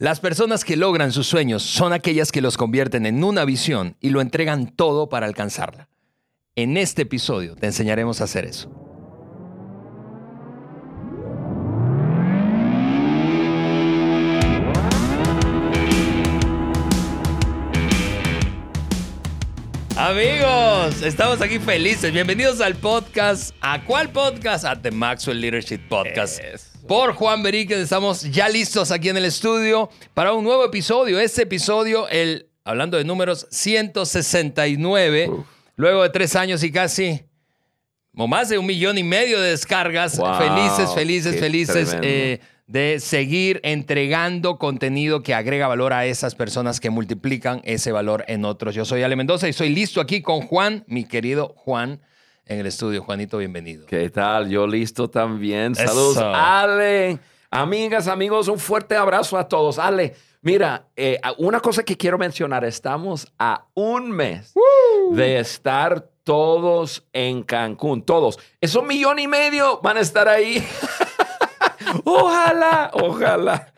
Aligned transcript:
Las 0.00 0.18
personas 0.18 0.64
que 0.64 0.78
logran 0.78 1.12
sus 1.12 1.26
sueños 1.26 1.62
son 1.62 1.92
aquellas 1.92 2.32
que 2.32 2.40
los 2.40 2.56
convierten 2.56 3.04
en 3.04 3.22
una 3.22 3.44
visión 3.44 3.98
y 4.00 4.08
lo 4.08 4.22
entregan 4.22 4.74
todo 4.74 5.10
para 5.10 5.26
alcanzarla. 5.26 5.90
En 6.56 6.78
este 6.78 7.02
episodio 7.02 7.54
te 7.54 7.66
enseñaremos 7.66 8.22
a 8.22 8.24
hacer 8.24 8.46
eso. 8.46 8.79
Amigos, 20.14 21.02
estamos 21.02 21.40
aquí 21.40 21.60
felices. 21.60 22.12
Bienvenidos 22.12 22.60
al 22.60 22.74
podcast. 22.74 23.54
¿A 23.60 23.84
cuál 23.84 24.10
podcast? 24.10 24.64
A 24.64 24.74
The 24.74 24.90
Maxwell 24.90 25.40
Leadership 25.40 25.78
Podcast. 25.88 26.40
Por 26.88 27.12
Juan 27.12 27.44
Beríquez. 27.44 27.78
Estamos 27.78 28.24
ya 28.24 28.48
listos 28.48 28.90
aquí 28.90 29.08
en 29.08 29.18
el 29.18 29.24
estudio 29.24 29.88
para 30.12 30.32
un 30.32 30.42
nuevo 30.42 30.64
episodio. 30.64 31.20
Este 31.20 31.42
episodio, 31.42 32.08
el, 32.08 32.48
hablando 32.64 32.96
de 32.96 33.04
números, 33.04 33.46
169. 33.52 35.30
Luego 35.76 36.02
de 36.02 36.10
tres 36.10 36.34
años 36.34 36.64
y 36.64 36.72
casi, 36.72 37.22
o 38.16 38.26
más 38.26 38.48
de 38.48 38.58
un 38.58 38.66
millón 38.66 38.98
y 38.98 39.04
medio 39.04 39.40
de 39.40 39.50
descargas. 39.50 40.18
Wow, 40.18 40.38
felices, 40.38 40.92
felices, 40.92 41.38
felices. 41.38 41.96
eh, 42.02 42.40
de 42.70 43.00
seguir 43.00 43.60
entregando 43.64 44.56
contenido 44.56 45.24
que 45.24 45.34
agrega 45.34 45.66
valor 45.66 45.92
a 45.92 46.06
esas 46.06 46.36
personas 46.36 46.78
que 46.78 46.88
multiplican 46.88 47.60
ese 47.64 47.90
valor 47.90 48.24
en 48.28 48.44
otros. 48.44 48.76
Yo 48.76 48.84
soy 48.84 49.02
Ale 49.02 49.16
Mendoza 49.16 49.48
y 49.48 49.52
soy 49.52 49.70
listo 49.70 50.00
aquí 50.00 50.22
con 50.22 50.42
Juan, 50.42 50.84
mi 50.86 51.04
querido 51.04 51.52
Juan, 51.56 52.00
en 52.46 52.60
el 52.60 52.66
estudio. 52.66 53.02
Juanito, 53.02 53.38
bienvenido. 53.38 53.86
¿Qué 53.86 54.08
tal? 54.10 54.48
Yo 54.48 54.68
listo 54.68 55.10
también. 55.10 55.72
Eso. 55.72 55.84
Saludos, 55.84 56.18
Ale. 56.18 57.18
Amigas, 57.50 58.06
amigos, 58.06 58.46
un 58.46 58.60
fuerte 58.60 58.94
abrazo 58.94 59.36
a 59.36 59.48
todos. 59.48 59.80
Ale, 59.80 60.14
mira, 60.40 60.86
eh, 60.94 61.18
una 61.38 61.58
cosa 61.58 61.82
que 61.82 61.96
quiero 61.96 62.18
mencionar, 62.18 62.64
estamos 62.64 63.26
a 63.36 63.66
un 63.74 64.12
mes 64.12 64.54
de 65.10 65.40
estar 65.40 66.08
todos 66.22 67.04
en 67.12 67.42
Cancún, 67.42 68.02
todos. 68.02 68.38
Esos 68.60 68.84
millón 68.84 69.18
y 69.18 69.26
medio 69.26 69.80
van 69.82 69.96
a 69.96 70.00
estar 70.00 70.28
ahí. 70.28 70.64
ojalá, 72.04 72.90
ojalá. 72.94 73.72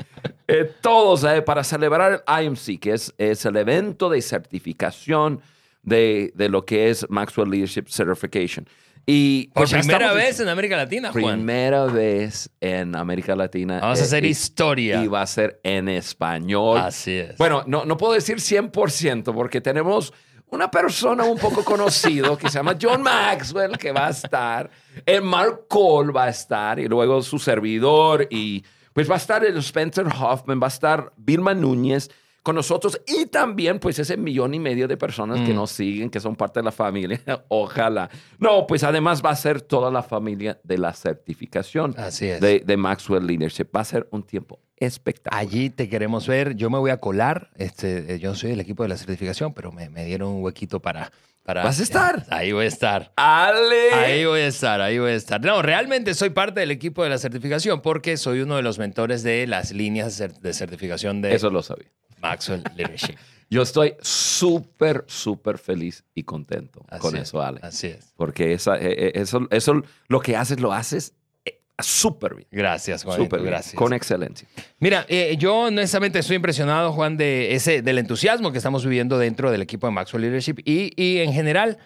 Eh, 0.48 0.70
todos 0.80 1.24
eh, 1.24 1.42
para 1.42 1.64
celebrar 1.64 2.24
el 2.26 2.44
IMC, 2.46 2.78
que 2.80 2.92
es, 2.92 3.14
es 3.18 3.44
el 3.44 3.56
evento 3.56 4.10
de 4.10 4.20
certificación 4.22 5.40
de, 5.82 6.32
de 6.34 6.48
lo 6.48 6.64
que 6.64 6.90
es 6.90 7.06
Maxwell 7.08 7.50
Leadership 7.50 7.86
Certification. 7.88 8.66
Y 9.04 9.48
Por 9.48 9.68
pues, 9.68 9.72
primera 9.72 10.12
vez 10.12 10.38
en 10.38 10.48
América 10.48 10.76
Latina, 10.76 11.10
Juan. 11.10 11.38
Primera 11.38 11.86
vez 11.86 12.50
en 12.60 12.94
América 12.94 13.34
Latina. 13.34 13.80
Vamos 13.80 13.98
a 13.98 14.02
eh, 14.02 14.04
hacer 14.04 14.24
y- 14.24 14.28
historia. 14.28 15.02
Y 15.02 15.08
va 15.08 15.22
a 15.22 15.26
ser 15.26 15.60
en 15.64 15.88
español. 15.88 16.78
Así 16.78 17.18
es. 17.18 17.36
Bueno, 17.36 17.64
no, 17.66 17.84
no 17.84 17.96
puedo 17.96 18.12
decir 18.12 18.36
100% 18.36 19.34
porque 19.34 19.60
tenemos 19.60 20.12
una 20.52 20.70
persona 20.70 21.24
un 21.24 21.38
poco 21.38 21.64
conocido 21.64 22.36
que 22.38 22.48
se 22.48 22.58
llama 22.58 22.76
John 22.80 23.02
Maxwell 23.02 23.76
que 23.78 23.90
va 23.92 24.06
a 24.06 24.10
estar. 24.10 24.70
El 25.04 25.22
Mark 25.22 25.66
Cole 25.68 26.12
va 26.12 26.24
a 26.24 26.28
estar 26.28 26.78
y 26.78 26.86
luego 26.88 27.20
su 27.22 27.38
servidor 27.38 28.26
y 28.30 28.62
pues 28.92 29.10
va 29.10 29.14
a 29.14 29.18
estar 29.18 29.44
el 29.44 29.56
Spencer 29.58 30.06
Hoffman, 30.06 30.60
va 30.62 30.66
a 30.66 30.68
estar 30.68 31.12
Vilma 31.16 31.54
Núñez 31.54 32.10
con 32.42 32.56
nosotros 32.56 33.00
y 33.06 33.26
también 33.26 33.78
pues 33.78 33.98
ese 34.00 34.16
millón 34.16 34.52
y 34.52 34.58
medio 34.58 34.88
de 34.88 34.96
personas 34.96 35.38
Mm. 35.40 35.46
que 35.46 35.54
nos 35.54 35.70
siguen, 35.70 36.10
que 36.10 36.18
son 36.20 36.34
parte 36.36 36.58
de 36.60 36.64
la 36.64 36.72
familia. 36.72 37.20
Ojalá. 37.48 38.10
No, 38.38 38.66
pues 38.66 38.82
además 38.84 39.22
va 39.24 39.30
a 39.30 39.36
ser 39.36 39.62
toda 39.62 39.90
la 39.90 40.02
familia 40.02 40.60
de 40.64 40.76
la 40.76 40.92
certificación 40.92 41.94
Así 41.96 42.26
es. 42.26 42.40
de, 42.40 42.60
de 42.60 42.76
Maxwell 42.76 43.26
Leadership. 43.26 43.66
Va 43.74 43.80
a 43.80 43.84
ser 43.84 44.08
un 44.10 44.22
tiempo 44.24 44.58
espectacular. 44.84 45.44
Allí 45.44 45.70
te 45.70 45.88
queremos 45.88 46.26
ver. 46.26 46.54
Yo 46.56 46.70
me 46.70 46.78
voy 46.78 46.90
a 46.90 46.98
colar. 46.98 47.50
Este, 47.56 48.14
eh, 48.14 48.18
yo 48.18 48.34
soy 48.34 48.50
del 48.50 48.60
equipo 48.60 48.82
de 48.82 48.88
la 48.88 48.96
certificación, 48.96 49.52
pero 49.54 49.72
me, 49.72 49.88
me 49.88 50.04
dieron 50.04 50.28
un 50.30 50.42
huequito 50.42 50.80
para, 50.80 51.10
para. 51.44 51.62
¿Vas 51.64 51.80
a 51.80 51.82
estar? 51.82 52.26
Ahí 52.30 52.52
voy 52.52 52.64
a 52.64 52.68
estar. 52.68 53.12
Ale. 53.16 53.92
Ahí 53.94 54.24
voy 54.24 54.40
a 54.40 54.46
estar, 54.46 54.80
ahí 54.80 54.98
voy 54.98 55.12
a 55.12 55.14
estar. 55.14 55.40
No, 55.44 55.62
realmente 55.62 56.14
soy 56.14 56.30
parte 56.30 56.60
del 56.60 56.70
equipo 56.70 57.02
de 57.04 57.10
la 57.10 57.18
certificación 57.18 57.80
porque 57.82 58.16
soy 58.16 58.40
uno 58.40 58.56
de 58.56 58.62
los 58.62 58.78
mentores 58.78 59.22
de 59.22 59.46
las 59.46 59.72
líneas 59.72 60.18
de 60.18 60.28
cer- 60.28 60.38
de 60.40 60.52
certificación 60.52 61.22
de 61.22 61.34
Eso 61.34 61.50
lo 61.50 61.62
sabía. 61.62 61.88
Maxwell 62.20 62.62
Leadership. 62.76 63.16
Yo 63.50 63.60
estoy 63.62 63.94
súper, 64.00 65.04
súper 65.08 65.58
feliz 65.58 66.04
y 66.14 66.22
contento 66.22 66.84
Así 66.88 67.00
con 67.00 67.16
es, 67.16 67.22
eso, 67.24 67.42
Ale. 67.42 67.60
Así 67.62 67.88
es. 67.88 68.14
Porque 68.16 68.54
esa, 68.54 68.76
eh, 68.78 69.08
eh, 69.08 69.12
eso, 69.16 69.46
eso, 69.50 69.82
lo 70.08 70.20
que 70.20 70.36
haces, 70.36 70.58
lo 70.58 70.72
haces 70.72 71.12
súper 71.78 72.34
bien. 72.34 72.48
Gracias, 72.50 73.04
Juanito, 73.04 73.24
Súper 73.24 73.42
gracias. 73.42 73.74
Con 73.74 73.92
excelencia. 73.92 74.48
Mira, 74.78 75.04
eh, 75.08 75.36
yo 75.38 75.62
honestamente 75.62 76.18
estoy 76.18 76.36
impresionado, 76.36 76.92
Juan, 76.92 77.16
de 77.16 77.54
ese, 77.54 77.82
del 77.82 77.98
entusiasmo 77.98 78.52
que 78.52 78.58
estamos 78.58 78.84
viviendo 78.84 79.18
dentro 79.18 79.50
del 79.50 79.62
equipo 79.62 79.86
de 79.86 79.92
Maxwell 79.92 80.22
Leadership 80.22 80.56
y, 80.64 80.92
y 80.96 81.18
en 81.18 81.32
general 81.32 81.78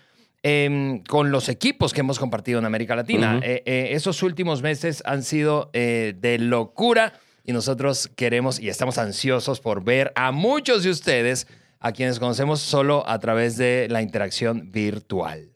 em, 0.42 1.02
con 1.04 1.30
los 1.30 1.48
equipos 1.48 1.92
que 1.92 2.00
hemos 2.00 2.18
compartido 2.18 2.58
en 2.58 2.64
América 2.64 2.94
Latina. 2.96 3.40
Eh, 3.42 3.62
eh, 3.66 3.88
esos 3.92 4.22
últimos 4.22 4.62
meses 4.62 5.02
han 5.06 5.22
sido 5.22 5.70
eh, 5.72 6.14
de 6.18 6.38
locura 6.38 7.14
y 7.44 7.52
nosotros 7.52 8.10
queremos 8.16 8.58
y 8.58 8.68
estamos 8.68 8.98
ansiosos 8.98 9.60
por 9.60 9.84
ver 9.84 10.12
a 10.16 10.32
muchos 10.32 10.82
de 10.82 10.90
ustedes, 10.90 11.46
a 11.78 11.92
quienes 11.92 12.18
conocemos 12.18 12.60
solo 12.60 13.08
a 13.08 13.18
través 13.20 13.56
de 13.56 13.86
la 13.88 14.02
interacción 14.02 14.72
virtual. 14.72 15.55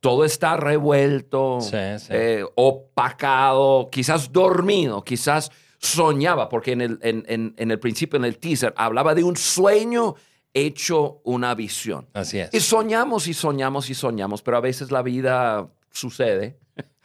todo 0.00 0.24
está 0.24 0.56
revuelto, 0.56 1.60
Sí, 1.60 1.76
sí. 1.98 2.06
eh, 2.10 2.44
opacado, 2.56 3.88
quizás 3.90 4.32
dormido, 4.32 5.04
quizás 5.04 5.50
soñaba, 5.78 6.48
porque 6.48 6.72
en 6.72 6.80
el, 6.80 6.98
en- 7.02 7.24
en- 7.28 7.54
en 7.56 7.70
el 7.70 7.78
principio, 7.78 8.18
en 8.18 8.24
el 8.24 8.38
teaser, 8.38 8.74
hablaba 8.76 9.14
de 9.14 9.22
un 9.22 9.36
sueño 9.36 10.16
hecho 10.54 11.20
una 11.24 11.54
visión. 11.54 12.08
Así 12.12 12.38
es. 12.38 12.52
Y 12.52 12.60
soñamos 12.60 13.26
y 13.28 13.34
soñamos 13.34 13.88
y 13.90 13.94
soñamos, 13.94 14.42
pero 14.42 14.56
a 14.56 14.60
veces 14.60 14.90
la 14.90 15.02
vida 15.02 15.68
sucede 15.90 16.58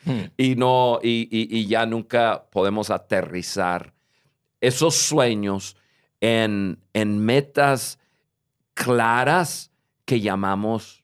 Hmm. 0.05 0.25
y 0.37 0.55
no 0.55 0.99
y, 1.01 1.27
y- 1.31 1.57
y 1.59 1.65
ya 1.65 1.85
nunca 1.87 2.45
podemos 2.51 2.91
aterrizar 2.91 3.91
esos 4.61 4.95
sueños 4.95 5.75
en, 6.21 6.77
en 6.93 7.17
metas 7.25 7.97
claras 8.75 9.71
que 10.05 10.21
llamamos 10.21 11.03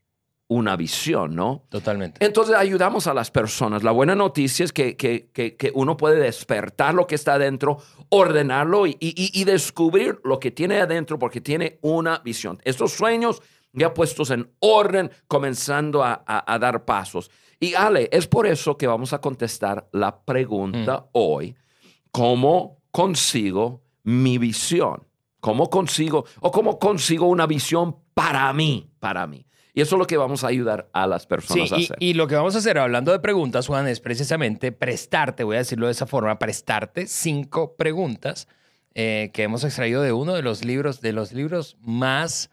una 0.54 0.76
visión, 0.76 1.34
¿no? 1.34 1.64
Totalmente. 1.70 2.26
Entonces 2.26 2.56
ayudamos 2.56 3.08
a 3.08 3.14
las 3.14 3.32
personas. 3.32 3.84
La 3.84 3.92
buena 3.92 4.16
noticia 4.16 4.66
es 4.66 4.74
que, 4.74 4.98
que- 4.98 5.30
que- 5.32 5.56
que 5.56 5.72
uno 5.74 5.96
puede 5.96 6.20
despertar 6.20 6.94
lo 6.94 7.08
que 7.08 7.16
está 7.16 7.36
adentro, 7.36 7.78
ordenarlo 8.10 8.86
y, 8.86 8.98
y- 9.00 9.32
y 9.34 9.44
descubrir 9.46 10.20
lo 10.26 10.40
que 10.42 10.52
tiene 10.52 10.82
adentro 10.82 11.18
porque 11.18 11.40
tiene 11.40 11.80
una 11.82 12.20
visión. 12.20 12.60
Estos 12.66 12.92
sueños 12.92 13.42
ya 13.72 13.94
puestos 13.94 14.30
en 14.30 14.52
orden, 14.60 15.10
comenzando 15.30 16.04
a, 16.04 16.22
a- 16.28 16.54
a 16.54 16.60
dar 16.60 16.84
pasos. 16.84 17.32
Y 17.58 17.74
Ale, 17.76 18.10
es 18.12 18.28
por 18.28 18.46
eso 18.46 18.76
que 18.78 18.88
vamos 18.88 19.14
a 19.14 19.22
contestar 19.22 19.88
la 19.94 20.20
pregunta 20.26 21.06
hoy, 21.14 21.56
¿cómo 22.12 22.82
consigo 22.92 23.84
mi 24.04 24.38
visión? 24.38 25.08
¿Cómo 25.40 25.70
consigo 25.70 26.26
o 26.42 26.52
cómo 26.52 26.78
consigo 26.78 27.28
una 27.28 27.48
visión 27.48 27.96
para 28.14 28.52
mí, 28.54 28.92
para 29.00 29.26
mí? 29.28 29.46
Y 29.74 29.82
eso 29.82 29.96
es 29.96 30.00
lo 30.00 30.08
que 30.08 30.18
vamos 30.18 30.44
a 30.44 30.48
ayudar 30.48 30.90
a 30.94 31.08
las 31.08 31.22
Sí, 31.24 31.28
personas 31.30 31.72
a 31.72 31.78
y, 31.80 31.84
hacer. 31.86 31.98
y 32.00 32.14
lo 32.14 32.28
que 32.28 32.36
vamos 32.36 32.56
a 32.56 32.58
hacer 32.58 32.78
hablando 32.78 33.12
de 33.12 33.20
preguntas, 33.20 33.68
Juan, 33.68 33.88
es 33.88 34.00
precisamente 34.02 34.72
prestarte, 34.72 35.44
voy 35.44 35.56
a 35.56 35.60
decirlo 35.60 35.86
de 35.86 35.94
esa 35.94 36.06
forma, 36.08 36.38
prestarte 36.40 37.08
cinco 37.08 37.76
preguntas 37.78 38.48
eh, 38.94 39.32
que 39.34 39.44
hemos 39.44 39.64
extraído 39.64 40.02
de 40.02 40.12
uno 40.12 40.34
de 40.34 40.42
los 40.42 40.66
libros, 40.66 41.00
de 41.00 41.14
los 41.14 41.32
libros 41.32 41.78
más, 41.80 42.50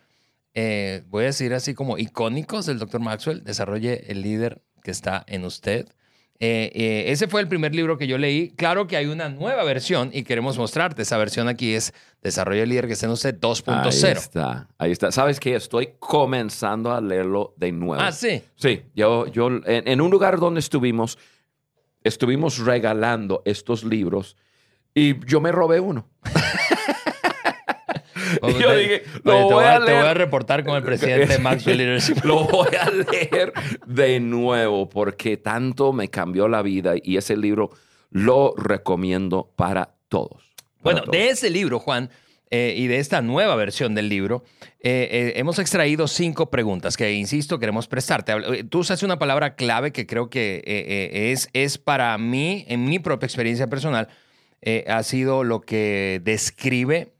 eh, 0.55 1.03
voy 1.09 1.25
a 1.25 1.26
decir 1.26 1.53
así 1.55 1.75
como 1.75 1.99
icónicos 1.99 2.67
del 2.67 2.79
Dr. 2.79 3.00
Maxwell, 3.00 3.43
Desarrolle 3.43 4.05
el 4.12 4.23
líder 4.23 4.62
que 4.85 4.93
está 4.93 5.25
en 5.26 5.44
usted. 5.44 5.88
Eh, 6.40 6.70
eh, 6.73 7.05
ese 7.08 7.26
fue 7.26 7.40
el 7.40 7.49
primer 7.49 7.75
libro 7.75 7.99
que 7.99 8.06
yo 8.06 8.17
leí. 8.17 8.50
Claro 8.50 8.87
que 8.87 8.96
hay 8.96 9.06
una 9.06 9.29
nueva 9.29 9.64
versión 9.64 10.11
y 10.12 10.23
queremos 10.23 10.56
mostrarte. 10.56 11.02
Esa 11.02 11.17
versión 11.19 11.49
aquí 11.49 11.75
es 11.75 11.93
Desarrolle 12.23 12.62
el 12.62 12.69
líder 12.69 12.87
que 12.88 12.94
está 12.94 13.06
en 13.06 13.12
usted 13.12 13.35
Ahí 13.35 13.40
2.0. 13.40 14.17
está, 14.17 14.69
ahí 14.76 14.90
está. 14.90 15.12
¿Sabes 15.12 15.38
qué? 15.38 15.55
Estoy 15.55 15.90
comenzando 16.00 16.93
a 16.93 17.00
leerlo 17.00 17.55
de 17.56 17.70
nuevo. 17.70 18.02
Ah, 18.02 18.11
sí. 18.12 18.43
Sí, 18.56 18.82
yo, 18.94 19.26
yo 19.29 19.46
en, 19.49 19.62
en 19.67 20.00
un 20.00 20.11
lugar 20.11 20.38
donde 20.38 20.58
estuvimos, 20.61 21.17
estuvimos 22.02 22.58
regalando 22.58 23.43
estos 23.44 23.85
libros 23.85 24.37
y 24.94 25.25
yo 25.26 25.40
me 25.40 25.52
robé 25.52 25.79
uno. 25.79 26.08
Y 28.49 28.63
yo 28.63 28.77
dije, 28.77 29.03
lo 29.25 29.33
Oye, 29.37 29.49
te, 29.49 29.55
voy 29.55 29.65
a 29.65 29.77
a, 29.77 29.85
te 29.85 29.93
voy 29.93 30.01
a 30.01 30.05
leer. 30.05 30.19
reportar 30.19 30.65
con 30.65 30.77
el 30.77 30.83
presidente 30.85 31.27
de 31.35 31.39
Maxwell 31.39 31.79
Leadership. 31.79 32.25
Lo 32.25 32.45
voy 32.45 32.69
a 32.81 32.91
leer 32.91 33.53
de 33.87 34.21
nuevo 34.21 34.89
porque 34.89 35.37
tanto 35.37 35.93
me 35.93 36.09
cambió 36.09 36.49
la 36.49 36.63
vida 36.63 36.95
y 37.03 37.17
ese 37.17 37.37
libro 37.37 37.71
lo 38.11 38.55
recomiendo 38.57 39.51
para 39.57 39.95
todos. 40.09 40.43
para 40.83 40.83
Bueno, 40.83 41.01
todos. 41.03 41.13
de 41.13 41.29
ese 41.31 41.51
libro, 41.51 41.79
Juan, 41.79 42.11
eh, 42.51 42.73
y 42.77 42.87
de 42.87 42.99
esta 42.99 43.21
nueva 43.21 43.57
versión 43.57 43.95
del 43.95 44.09
libro, 44.09 44.43
eh, 44.81 45.09
eh, 45.11 45.33
hemos 45.37 45.59
extraído 45.59 46.09
cinco 46.09 46.49
preguntas 46.51 46.97
que, 46.97 47.13
insisto, 47.13 47.59
queremos 47.59 47.89
prestarte. 47.89 48.33
Eh, 48.33 48.65
Tú 48.65 48.79
usaste 48.79 49.05
una 49.05 49.19
palabra 49.19 49.55
clave 49.55 49.93
que 49.93 50.07
creo 50.07 50.31
que 50.31 50.63
es, 51.31 51.51
es 51.53 51.77
para 51.77 52.17
mí, 52.17 52.65
en 52.69 52.87
mi 52.87 52.99
propia 52.99 53.27
experiencia 53.27 53.67
personal, 53.67 54.09
ha 54.89 55.03
sido 55.03 55.45
lo 55.45 55.61
que 55.61 56.21
describe 56.25 57.13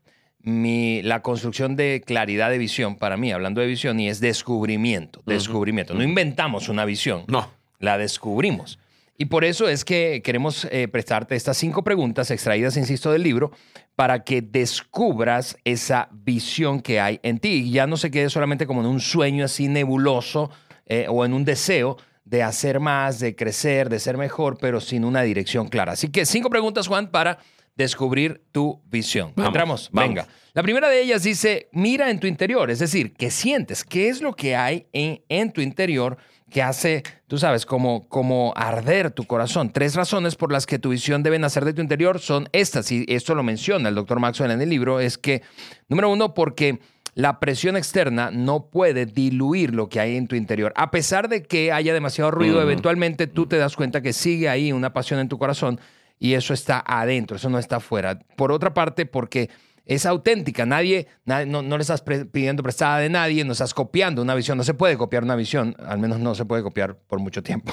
mi, 0.49 1.03
la 1.03 1.23
construcción 1.23 1.77
de 1.77 2.03
claridad 2.05 2.51
de 2.51 2.59
visión 2.59 2.97
para 2.97 3.17
mí, 3.17 3.31
hablando 3.33 3.61
de 3.61 3.67
visión, 3.67 4.01
y 4.01 4.09
es 4.09 4.21
descubrimiento. 4.21 5.23
Descubrimiento. 5.27 5.95
No 5.95 6.03
inventamos 6.03 6.69
una 6.69 6.85
visión 6.85 7.25
No. 7.29 7.51
la 7.79 7.99
descubrimos. 7.99 8.79
Y 9.21 9.25
por 9.25 9.45
eso 9.45 9.69
es 9.69 9.85
que 9.85 10.23
queremos 10.23 10.67
eh, 10.71 10.87
prestarte 10.87 11.35
estas 11.35 11.57
cinco 11.57 11.83
preguntas 11.83 12.31
extraídas, 12.31 12.77
insisto, 12.77 13.11
del 13.11 13.25
libro, 13.25 13.51
para 13.97 14.23
que 14.23 14.43
descubras 14.43 15.57
esa 15.65 16.09
visión 16.13 16.81
que 16.81 17.01
hay 17.01 17.19
en 17.25 17.41
ti 17.41 17.49
y 17.67 17.71
ya 17.73 17.89
no 17.89 17.97
se 17.97 18.13
quede 18.13 18.31
solamente 18.31 18.67
como 18.67 18.81
en 18.81 18.87
un 18.87 19.01
sueño 19.01 19.45
así 19.45 19.67
nebuloso 19.67 20.51
eh, 20.87 21.07
o 21.09 21.25
en 21.25 21.33
un 21.35 21.45
deseo 21.45 21.97
de 22.25 22.45
hacer 22.45 22.79
más, 22.79 23.19
de 23.19 23.35
crecer, 23.35 23.89
de 23.89 23.99
ser 23.99 24.17
mejor, 24.17 24.57
pero 24.61 24.81
sin 24.81 25.05
una 25.05 25.23
dirección 25.23 25.67
clara. 25.69 25.93
Así 25.93 26.11
que 26.11 26.25
cinco 26.25 26.49
preguntas, 26.49 26.87
Juan, 26.87 27.11
para 27.11 27.39
descubrir 27.79 28.43
tu 28.53 28.83
visión. 28.91 29.33
Vamos, 29.35 29.49
Entramos, 29.49 29.91
vamos. 29.93 30.09
venga. 30.09 30.29
La 30.53 30.63
primera 30.63 30.89
de 30.89 31.01
ellas 31.01 31.23
dice, 31.23 31.69
mira 31.73 32.11
en 32.11 32.19
tu 32.19 32.27
interior, 32.27 32.71
es 32.71 32.81
decir, 32.81 33.15
¿qué 33.15 33.31
sientes? 33.31 33.85
¿Qué 33.85 34.09
es 34.09 34.21
lo 34.21 34.35
que 34.35 34.57
hay 34.57 34.89
en, 34.93 35.23
en 35.29 35.53
tu 35.53 35.61
interior 35.61 36.19
que 36.51 36.63
hace, 36.63 37.05
tú 37.29 37.39
sabes, 37.39 37.65
como, 37.65 38.09
como 38.09 38.53
arder 38.57 39.13
tu 39.13 39.25
corazón? 39.25 39.71
Tres 39.73 39.95
razones 39.95 40.35
por 40.35 40.51
las 40.51 40.67
que 40.67 40.81
tu 40.81 40.89
visión 40.91 41.23
debe 41.23 41.39
nacer 41.39 41.65
de 41.65 41.73
tu 41.73 41.81
interior 41.81 42.19
son 42.19 42.49
estas, 42.53 42.91
y 42.91 43.05
esto 43.09 43.37
lo 43.37 43.45
menciona 43.45 43.89
el 43.89 43.95
doctor 43.95 44.19
Maxwell 44.19 44.51
en 44.51 44.61
el 44.61 44.69
libro, 44.69 44.99
es 44.99 45.17
que, 45.17 45.43
número 45.89 46.11
uno, 46.11 46.35
porque 46.35 46.81
la 47.15 47.39
presión 47.39 47.77
externa 47.77 48.31
no 48.33 48.71
puede 48.71 49.07
diluir 49.07 49.73
lo 49.75 49.89
que 49.89 50.01
hay 50.01 50.17
en 50.17 50.27
tu 50.27 50.35
interior. 50.35 50.73
A 50.75 50.91
pesar 50.91 51.29
de 51.29 51.45
que 51.45 51.71
haya 51.71 51.95
demasiado 51.95 52.33
ruido, 52.33 52.61
eventualmente 52.61 53.29
tú 53.29 53.47
te 53.47 53.57
das 53.57 53.77
cuenta 53.77 54.01
que 54.03 54.13
sigue 54.13 54.49
ahí 54.49 54.73
una 54.73 54.93
pasión 54.93 55.21
en 55.21 55.29
tu 55.29 55.39
corazón 55.39 55.81
y 56.19 56.35
eso 56.35 56.53
está 56.55 56.83
adentro, 56.87 57.37
eso 57.37 57.49
no 57.51 57.59
está 57.59 57.77
afuera. 57.77 58.19
Por 58.37 58.53
otra 58.53 58.75
parte, 58.75 59.07
porque 59.07 59.51
es 59.85 60.05
auténtica, 60.05 60.67
nadie, 60.67 61.07
nadie- 61.25 61.47
no, 61.47 61.63
no 61.63 61.77
le 61.79 61.83
estás 61.83 62.03
pidiendo 62.03 62.63
prestada 62.63 62.99
de 62.99 63.09
nadie, 63.09 63.45
no 63.45 63.53
estás 63.53 63.73
copiando 63.73 64.21
una 64.21 64.35
visión, 64.35 64.59
no 64.59 64.65
se 64.65 64.75
puede 64.75 64.99
copiar 64.99 65.23
una 65.23 65.35
visión, 65.37 65.75
al 65.87 65.99
menos 65.99 66.19
no 66.19 66.35
se 66.35 66.45
puede 66.45 66.63
copiar 66.63 66.97
por 66.97 67.19
mucho 67.21 67.43
tiempo. 67.43 67.73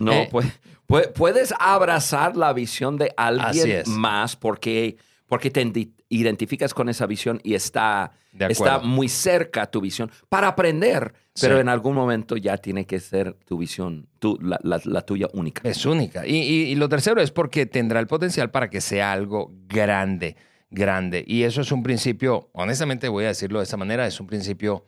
No, 0.00 0.12
Eh, 0.22 0.28
pues, 0.30 0.46
pu- 0.88 1.12
puedes 1.12 1.54
abrazar 1.58 2.36
la 2.36 2.52
visión 2.52 2.96
de 2.96 3.12
alguien 3.16 3.52
más 3.86 4.36
porque, 4.36 4.96
porque 5.26 5.50
te 5.50 5.60
identificas 6.20 6.74
con 6.74 6.88
esa 6.88 7.06
visión 7.06 7.40
y 7.42 7.54
está, 7.54 8.12
está 8.38 8.78
muy 8.80 9.08
cerca 9.08 9.70
tu 9.70 9.80
visión 9.80 10.10
para 10.28 10.48
aprender, 10.48 11.14
pero 11.40 11.54
Sí. 11.56 11.60
en 11.60 11.68
algún 11.68 11.94
momento 11.94 12.36
ya 12.36 12.56
tiene 12.58 12.84
que 12.86 13.00
ser 13.00 13.34
tu 13.46 13.56
visión, 13.58 14.08
tu- 14.18 14.38
la, 14.42 14.58
la- 14.62 14.80
la 14.84 15.00
tuya 15.02 15.28
única. 15.32 15.68
Es 15.68 15.86
única. 15.86 16.26
Y, 16.26 16.36
y- 16.36 16.62
y 16.70 16.74
lo 16.74 16.88
tercero 16.88 17.20
es 17.20 17.30
porque 17.30 17.66
tendrá 17.66 18.00
el 18.00 18.06
potencial 18.06 18.50
para 18.50 18.68
que 18.68 18.80
sea 18.80 19.12
algo 19.12 19.50
grande, 19.68 20.36
grande. 20.70 21.24
Y 21.26 21.42
eso 21.44 21.60
es 21.62 21.72
un 21.72 21.82
principio, 21.82 22.50
honestamente 22.52 23.08
voy 23.08 23.24
a 23.24 23.28
decirlo 23.28 23.58
de 23.60 23.64
esta 23.64 23.76
manera, 23.76 24.06
es 24.06 24.20
un 24.20 24.26
principio 24.26 24.84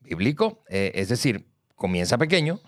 bíblico. 0.00 0.62
Eh, 0.68 0.92
es 0.94 1.08
decir, 1.08 1.46
comienza 1.76 2.16
pequeño, 2.18 2.60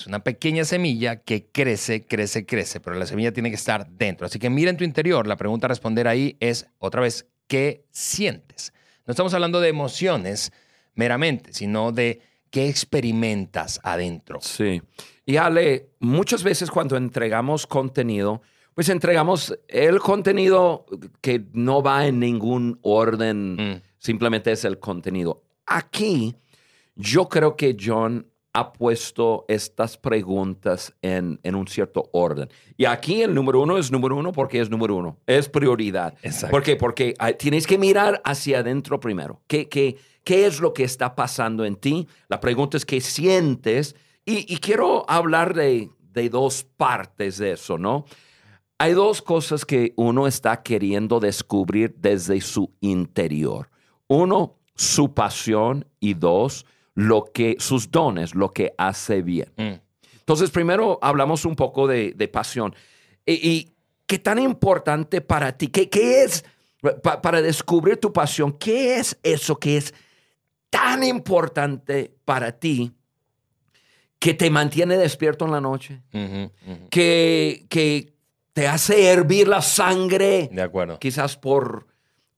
es 0.00 0.06
una 0.06 0.22
pequeña 0.24 0.64
semilla 0.64 1.16
que 1.16 1.46
crece, 1.50 2.06
crece, 2.06 2.46
crece, 2.46 2.80
pero 2.80 2.96
la 2.96 3.06
semilla 3.06 3.32
tiene 3.32 3.50
que 3.50 3.56
estar 3.56 3.88
dentro. 3.90 4.26
Así 4.26 4.38
que 4.38 4.50
mira 4.50 4.70
en 4.70 4.76
tu 4.76 4.84
interior, 4.84 5.26
la 5.26 5.36
pregunta 5.36 5.66
a 5.66 5.68
responder 5.68 6.08
ahí 6.08 6.36
es, 6.40 6.66
otra 6.78 7.00
vez, 7.02 7.26
¿qué 7.46 7.84
sientes? 7.90 8.72
No 9.06 9.12
estamos 9.12 9.34
hablando 9.34 9.60
de 9.60 9.68
emociones 9.68 10.52
meramente, 10.94 11.52
sino 11.52 11.92
de 11.92 12.20
qué 12.50 12.68
experimentas 12.68 13.80
adentro. 13.82 14.40
Sí. 14.42 14.82
Y 15.26 15.36
Ale, 15.36 15.90
muchas 16.00 16.42
veces 16.42 16.70
cuando 16.70 16.96
entregamos 16.96 17.66
contenido, 17.66 18.42
pues 18.74 18.88
entregamos 18.88 19.56
el 19.68 20.00
contenido 20.00 20.86
que 21.20 21.44
no 21.52 21.82
va 21.82 22.06
en 22.06 22.18
ningún 22.20 22.78
orden, 22.82 23.54
Mm. 23.56 23.82
simplemente 23.98 24.52
es 24.52 24.64
el 24.64 24.78
contenido. 24.78 25.42
Aquí, 25.66 26.34
yo 26.96 27.28
creo 27.28 27.56
que 27.56 27.76
John 27.78 28.26
ha 28.52 28.72
puesto 28.72 29.44
estas 29.48 29.96
preguntas 29.96 30.92
en, 31.02 31.38
en 31.42 31.54
un 31.54 31.68
cierto 31.68 32.10
orden. 32.12 32.48
Y 32.76 32.84
aquí 32.84 33.22
el 33.22 33.34
número 33.34 33.60
uno 33.62 33.78
es 33.78 33.92
número 33.92 34.16
uno 34.16 34.32
porque 34.32 34.60
es 34.60 34.68
número 34.68 34.96
uno, 34.96 35.18
es 35.26 35.48
prioridad. 35.48 36.14
Exacto. 36.22 36.50
¿Por 36.50 36.62
qué? 36.62 36.76
Porque 36.76 37.14
tienes 37.38 37.66
que 37.66 37.78
mirar 37.78 38.20
hacia 38.24 38.58
adentro 38.58 38.98
primero. 38.98 39.40
¿Qué, 39.46 39.68
qué, 39.68 39.96
qué 40.24 40.46
es 40.46 40.60
lo 40.60 40.72
que 40.72 40.84
está 40.84 41.14
pasando 41.14 41.64
en 41.64 41.76
ti? 41.76 42.08
La 42.28 42.40
pregunta 42.40 42.76
es 42.76 42.84
qué 42.84 43.00
sientes. 43.00 43.94
Y, 44.24 44.52
y 44.52 44.58
quiero 44.58 45.04
hablar 45.08 45.54
de, 45.54 45.90
de 46.12 46.28
dos 46.28 46.64
partes 46.76 47.38
de 47.38 47.52
eso, 47.52 47.78
¿no? 47.78 48.04
Hay 48.78 48.94
dos 48.94 49.20
cosas 49.20 49.66
que 49.66 49.92
uno 49.96 50.26
está 50.26 50.62
queriendo 50.62 51.20
descubrir 51.20 51.94
desde 51.98 52.40
su 52.40 52.72
interior. 52.80 53.68
Uno, 54.08 54.56
su 54.74 55.12
pasión 55.12 55.86
y 56.00 56.14
dos, 56.14 56.64
lo 56.94 57.24
que, 57.32 57.56
sus 57.58 57.90
dones, 57.90 58.34
lo 58.34 58.50
que 58.52 58.72
hace 58.78 59.22
bien. 59.22 59.52
Mm. 59.56 59.74
Entonces, 60.18 60.50
primero 60.50 60.98
hablamos 61.02 61.44
un 61.44 61.56
poco 61.56 61.86
de, 61.86 62.12
de 62.12 62.28
pasión. 62.28 62.74
Y, 63.26 63.32
y 63.48 63.74
qué 64.06 64.18
tan 64.18 64.38
importante 64.38 65.20
para 65.20 65.56
ti, 65.56 65.68
qué, 65.68 65.88
qué 65.88 66.22
es, 66.22 66.44
pa- 67.02 67.20
para 67.22 67.42
descubrir 67.42 67.96
tu 67.98 68.12
pasión, 68.12 68.52
qué 68.52 68.96
es 68.96 69.18
eso 69.22 69.56
que 69.56 69.76
es 69.76 69.94
tan 70.68 71.02
importante 71.02 72.14
para 72.24 72.52
ti 72.58 72.92
que 74.20 74.34
te 74.34 74.50
mantiene 74.50 74.96
despierto 74.98 75.46
en 75.46 75.52
la 75.52 75.60
noche, 75.60 76.02
que, 76.90 77.64
que 77.68 78.12
te 78.52 78.68
hace 78.68 79.06
hervir 79.10 79.48
la 79.48 79.62
sangre, 79.62 80.48
De 80.52 80.62
acuerdo. 80.62 80.98
quizás 80.98 81.36
por 81.36 81.86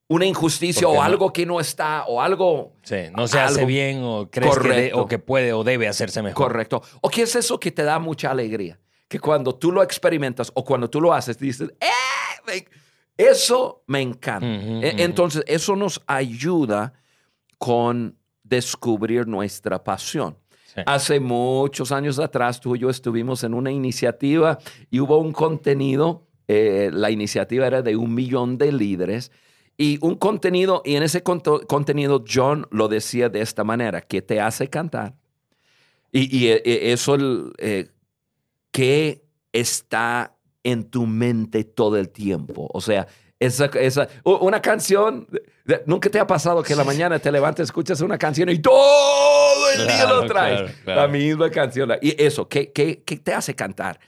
una 0.09 0.25
injusticia 0.25 0.83
Porque 0.83 0.97
o 0.97 1.01
no- 1.01 1.03
algo 1.05 1.33
que 1.33 1.45
no 1.45 1.59
está, 1.59 2.05
o 2.05 2.21
algo 2.21 2.73
Sí, 2.83 2.95
no 3.15 3.27
se 3.27 3.39
hace 3.39 3.65
bien 3.65 4.01
o 4.03 4.29
crees 4.29 4.57
que, 4.59 4.67
de- 4.69 4.93
o 4.93 5.07
que 5.07 5.17
puede 5.19 5.53
o 5.53 5.63
debe 5.63 5.87
hacerse 5.87 6.21
mejor. 6.21 6.47
Correcto. 6.47 6.81
¿O 7.01 7.09
qué 7.09 7.23
es 7.23 7.35
eso 7.35 7.59
que 7.59 7.71
te 7.71 7.83
da 7.83 7.99
mucha 7.99 8.29
alegría? 8.31 8.79
Que 9.07 9.19
cuando 9.19 9.55
tú 9.55 9.71
lo 9.71 9.81
experimentas 9.83 10.51
o 10.55 10.63
cuando 10.63 10.89
tú 10.89 10.99
lo 11.01 11.13
haces, 11.13 11.37
dices, 11.37 11.69
¡eh! 11.79 12.65
Eso 13.17 13.83
me 13.87 14.01
encanta. 14.01 14.45
E-. 14.47 15.03
Entonces, 15.03 15.43
eso 15.47 15.75
nos 15.75 16.01
ayuda 16.07 16.93
con 17.57 18.17
descubrir 18.43 19.27
nuestra 19.27 19.83
pasión. 19.83 20.37
Sí. 20.65 20.81
Hace 20.85 21.19
muchos 21.19 21.91
años 21.91 22.17
atrás, 22.19 22.59
tú 22.59 22.75
y 22.75 22.79
yo 22.79 22.89
estuvimos 22.89 23.43
en 23.43 23.53
una 23.53 23.71
iniciativa 23.71 24.57
y 24.89 24.99
hubo 24.99 25.17
un 25.19 25.31
contenido, 25.31 26.27
eh, 26.47 26.89
la 26.91 27.11
iniciativa 27.11 27.67
era 27.67 27.81
de 27.83 27.95
un 27.95 28.13
millón 28.13 28.57
de 28.57 28.71
líderes, 28.71 29.31
y 29.77 29.97
un 30.01 30.15
contenido, 30.15 30.81
y 30.85 30.95
en 30.95 31.03
ese 31.03 31.23
contenido 31.23 32.23
John 32.31 32.67
lo 32.71 32.87
decía 32.87 33.29
de 33.29 33.41
esta 33.41 33.63
manera, 33.63 34.01
que 34.01 34.21
te 34.21 34.39
hace 34.39 34.69
cantar. 34.69 35.15
Y, 36.11 36.37
y, 36.37 36.47
eh, 36.49 36.91
eso, 36.91 37.15
el, 37.15 37.53
eh, 37.57 37.89
que 38.71 39.23
está 39.51 40.35
en 40.63 40.89
tu 40.89 41.07
mente 41.07 41.63
todo 41.63 41.97
el 41.97 42.09
tiempo. 42.09 42.69
O 42.71 42.81
sea, 42.81 43.07
esa, 43.39 43.65
esa, 43.65 44.07
una 44.23 44.61
canción, 44.61 45.27
nunca 45.85 46.09
te 46.09 46.19
ha 46.19 46.27
pasado 46.27 46.61
que 46.63 46.73
en 46.73 46.79
la 46.79 46.85
mañana 46.85 47.19
te 47.19 47.31
levantas, 47.31 47.65
escuchas 47.65 47.99
una 48.01 48.17
canción 48.17 48.49
y 48.49 48.59
todo 48.59 49.71
el 49.71 49.87
día 49.87 50.03
Claro, 50.03 50.21
lo 50.21 50.27
traes. 50.27 50.59
claro, 50.59 50.77
claro. 50.83 51.01
La 51.01 51.07
misma 51.07 51.49
canción. 51.49 51.91
Y 52.01 52.21
eso, 52.23 52.47
¿qué, 52.47 52.71
qué, 52.71 53.03
qué 53.03 53.17
te 53.17 53.33
hace 53.33 53.55
cantar? 53.55 53.99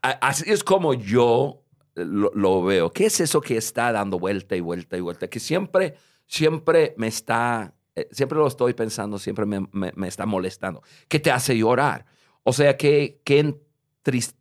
Así 0.00 0.44
es 0.46 0.62
como 0.62 0.94
yo 0.94 1.61
lo, 1.94 2.30
lo 2.34 2.62
veo. 2.62 2.92
¿Qué 2.92 3.06
es 3.06 3.20
eso 3.20 3.40
que 3.40 3.56
está 3.56 3.92
dando 3.92 4.18
vuelta 4.18 4.56
y 4.56 4.60
vuelta 4.60 4.96
y 4.96 5.00
vuelta? 5.00 5.28
Que 5.28 5.40
siempre, 5.40 5.94
siempre 6.26 6.94
me 6.96 7.06
está, 7.08 7.74
eh, 7.94 8.08
siempre 8.12 8.38
lo 8.38 8.46
estoy 8.46 8.74
pensando, 8.74 9.18
siempre 9.18 9.46
me, 9.46 9.60
me- 9.72 9.92
me 9.94 10.08
está 10.08 10.26
molestando. 10.26 10.82
¿Qué 11.08 11.18
te 11.20 11.30
hace 11.30 11.56
llorar? 11.56 12.06
O 12.44 12.52
sea, 12.52 12.76
que, 12.76 13.20
que 13.24 13.44
entris- 13.44 14.34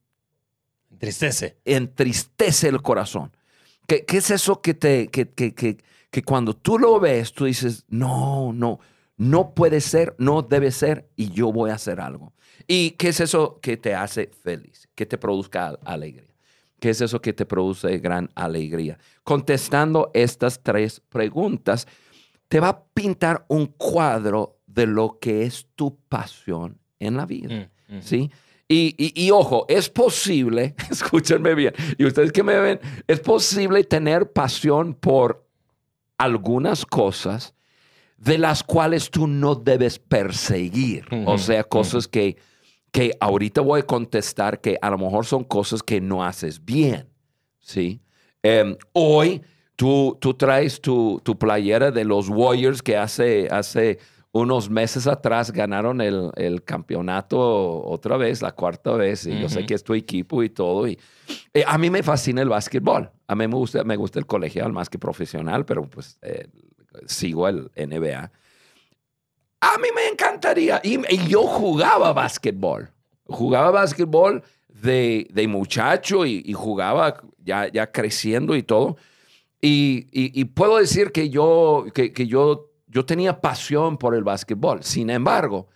Entristece. 0.91 1.57
entristece 1.65 2.67
el 2.67 2.81
corazón. 2.81 3.35
¿Qué, 3.87 4.05
qué 4.05 4.17
es 4.17 4.29
eso 4.31 4.61
que, 4.61 4.73
te, 4.73 5.07
que, 5.07 5.29
que, 5.29 5.53
que, 5.53 5.77
que 6.09 6.23
cuando 6.23 6.55
tú 6.55 6.77
lo 6.77 6.99
ves, 6.99 7.33
tú 7.33 7.45
dices, 7.45 7.85
no, 7.89 8.53
no, 8.53 8.79
no 9.17 9.53
puede 9.53 9.81
ser, 9.81 10.15
no 10.17 10.41
debe 10.41 10.71
ser 10.71 11.09
y 11.15 11.31
yo 11.31 11.51
voy 11.51 11.71
a 11.71 11.75
hacer 11.75 11.99
algo? 11.99 12.33
¿Y 12.67 12.91
qué 12.91 13.09
es 13.09 13.19
eso 13.19 13.59
que 13.61 13.77
te 13.77 13.95
hace 13.95 14.27
feliz, 14.43 14.87
que 14.95 15.05
te 15.05 15.17
produzca 15.17 15.67
al- 15.69 15.79
alegría? 15.85 16.30
¿Qué 16.81 16.89
es 16.89 16.99
eso 16.99 17.21
que 17.21 17.31
te 17.31 17.45
produce 17.45 17.99
gran 17.99 18.31
alegría? 18.33 18.97
Contestando 19.23 20.09
estas 20.15 20.61
tres 20.63 20.99
preguntas, 21.09 21.87
te 22.47 22.59
va 22.59 22.69
a 22.69 22.83
pintar 22.85 23.45
un 23.49 23.67
cuadro 23.67 24.57
de 24.65 24.87
lo 24.87 25.19
que 25.21 25.43
es 25.43 25.67
tu 25.75 25.95
pasión 26.09 26.79
en 26.99 27.17
la 27.17 27.27
vida. 27.27 27.69
Mm, 27.87 27.97
mm. 27.97 28.01
¿sí? 28.01 28.31
Y, 28.67 28.95
y- 28.97 29.13
y 29.25 29.29
ojo, 29.29 29.65
es 29.69 29.89
posible, 29.89 30.73
escúchenme 30.89 31.53
bien, 31.53 31.73
y 31.99 32.05
ustedes 32.05 32.31
que 32.31 32.41
me 32.41 32.57
ven, 32.59 32.79
es 33.07 33.19
posible 33.19 33.83
tener 33.83 34.31
pasión 34.31 34.95
por 34.95 35.45
algunas 36.17 36.85
cosas 36.85 37.53
de 38.17 38.39
las 38.39 38.63
cuales 38.63 39.11
tú 39.11 39.27
no 39.27 39.53
debes 39.53 39.99
perseguir. 39.99 41.05
O 41.27 41.37
sea, 41.37 41.63
cosas 41.63 42.07
que, 42.07 42.37
que 42.91 43.15
ahorita 43.19 43.61
voy 43.61 43.81
a 43.81 43.85
contestar 43.85 44.59
que 44.59 44.77
a 44.81 44.89
lo 44.89 44.97
mejor 44.97 45.25
son 45.25 45.43
cosas 45.43 45.81
que 45.81 46.01
no 46.01 46.23
haces 46.23 46.63
bien, 46.63 47.07
¿sí? 47.59 48.01
Em, 48.43 48.75
hoy 48.93 49.41
tú, 49.75 50.17
tú 50.19 50.33
traes 50.33 50.81
tu, 50.81 51.21
tu 51.23 51.37
playera 51.37 51.91
de 51.91 52.03
los 52.03 52.27
Warriors 52.29 52.81
que 52.81 52.97
hace, 52.97 53.47
hace 53.49 53.99
unos 54.33 54.69
meses 54.69 55.07
atrás 55.07 55.51
ganaron 55.51 55.99
el, 56.01 56.31
el 56.35 56.63
campeonato 56.63 57.83
otra 57.83 58.17
vez, 58.17 58.41
la 58.41 58.53
cuarta 58.53 58.93
vez, 58.93 59.25
y 59.25 59.39
yo 59.39 59.49
sé 59.49 59.65
que 59.65 59.73
es 59.73 59.83
tu 59.83 59.93
equipo 59.93 60.41
y 60.41 60.49
todo. 60.49 60.87
Y, 60.87 60.97
eh, 61.53 61.63
a 61.67 61.77
mí 61.77 61.89
me 61.89 62.01
fascina 62.01 62.41
el 62.41 62.49
básquetbol. 62.49 63.11
A 63.27 63.35
mí 63.35 63.47
me 63.47 63.55
gusta, 63.55 63.83
me 63.83 63.97
gusta 63.97 64.19
el 64.19 64.25
colegial 64.25 64.71
más 64.71 64.89
que 64.89 64.97
profesional, 64.97 65.65
pero 65.65 65.83
pues 65.83 66.17
eh, 66.21 66.47
sigo 67.07 67.47
el 67.47 67.71
NBA. 67.75 68.31
A 69.61 69.77
mí 69.77 69.87
me 69.95 70.07
encantaría. 70.07 70.81
Y, 70.83 70.99
y 71.13 71.27
yo 71.27 71.43
jugaba 71.43 72.13
básquetbol. 72.13 72.89
Jugaba 73.25 73.71
básquetbol 73.71 74.43
de, 74.67 75.27
de 75.31 75.47
muchacho 75.47 76.25
y, 76.25 76.43
y 76.45 76.53
jugaba 76.53 77.21
ya, 77.37 77.67
ya 77.71 77.91
creciendo 77.91 78.55
y 78.55 78.63
todo. 78.63 78.97
Y, 79.61 80.45
puedo 80.45 80.77
decir 80.77 81.11
que 81.11 81.29
yo, 81.29 81.85
que, 81.93 82.11
que 82.11 82.25
yo, 82.25 82.71
yo 82.87 83.05
tenía 83.05 83.39
pasión 83.39 83.97
por 83.97 84.15
el 84.15 84.23
básquetbol. 84.23 84.83
Sin 84.83 85.09
embargo, 85.09 85.67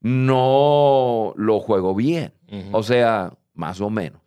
no 0.00 1.32
lo 1.36 1.60
juego 1.60 1.94
bien. 1.94 2.34
O 2.72 2.82
sea, 2.82 3.32
más 3.54 3.80
o 3.80 3.88
menos. 3.88 4.20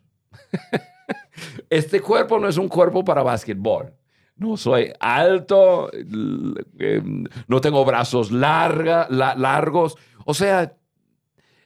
este 1.70 2.00
cuerpo 2.00 2.38
no 2.38 2.48
es 2.48 2.56
un 2.56 2.68
cuerpo 2.68 3.04
para 3.04 3.22
básquetbol. 3.22 3.92
No 4.36 4.56
soy 4.56 4.92
alto, 5.00 5.90
eh, 5.92 7.02
no 7.46 7.60
tengo 7.60 7.84
brazos 7.84 8.32
larga, 8.32 9.06
la- 9.10 9.34
largos. 9.36 9.96
O 10.24 10.34
sea, 10.34 10.74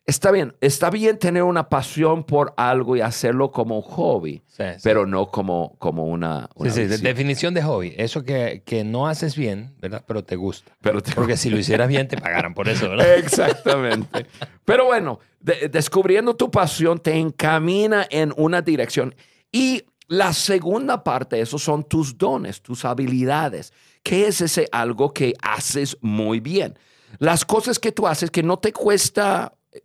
está 0.04 0.30
bien, 0.30 0.54
está 0.60 0.90
bien 0.90 1.18
tener 1.18 1.42
una 1.44 1.68
pasión 1.68 2.24
por 2.24 2.52
algo 2.56 2.96
y 2.96 3.00
hacerlo 3.00 3.50
como 3.52 3.80
hobby, 3.82 4.42
Sí, 4.46 4.62
sí. 4.74 4.80
pero 4.82 5.06
no 5.06 5.30
como, 5.30 5.76
como 5.78 6.04
una... 6.06 6.48
Una 6.56 6.70
sí, 6.70 6.84
definición 6.84 7.54
de 7.54 7.62
hobby. 7.62 7.94
Eso 7.96 8.22
que, 8.22 8.62
que 8.66 8.84
no 8.84 9.06
haces 9.06 9.34
bien, 9.36 9.74
¿verdad? 9.80 10.04
Pero 10.06 10.24
te 10.24 10.36
gusta. 10.36 10.72
Pero 10.82 11.02
te- 11.02 11.12
Porque 11.12 11.36
si 11.38 11.50
lo 11.50 11.58
hicieras 11.58 11.88
bien, 11.88 12.06
te 12.08 12.16
pagaran 12.18 12.52
por 12.54 12.68
eso, 12.68 12.88
¿verdad? 12.90 13.14
Exactamente. 13.16 14.26
Pero 14.64 14.84
bueno, 14.86 15.20
de- 15.40 15.68
descubriendo 15.70 16.36
tu 16.36 16.50
pasión 16.50 16.98
te 16.98 17.16
encamina 17.16 18.06
en 18.10 18.32
una 18.36 18.60
dirección. 18.62 19.14
Y 19.52 19.84
la 20.08 20.32
segunda 20.32 21.04
parte, 21.04 21.38
esos 21.40 21.62
son 21.62 21.84
tus 21.84 22.16
dones, 22.16 22.62
tus 22.62 22.84
habilidades. 22.86 23.72
¿Qué 24.02 24.26
es 24.26 24.40
ese 24.40 24.66
algo 24.72 25.12
que 25.12 25.34
haces 25.42 25.98
muy 26.00 26.40
bien? 26.40 26.78
Las 27.18 27.44
cosas 27.44 27.78
que 27.78 27.92
tú 27.92 28.06
haces 28.06 28.30
que 28.30 28.42
no 28.42 28.58
te 28.58 28.72
cuesta 28.72 29.52
eh, 29.70 29.82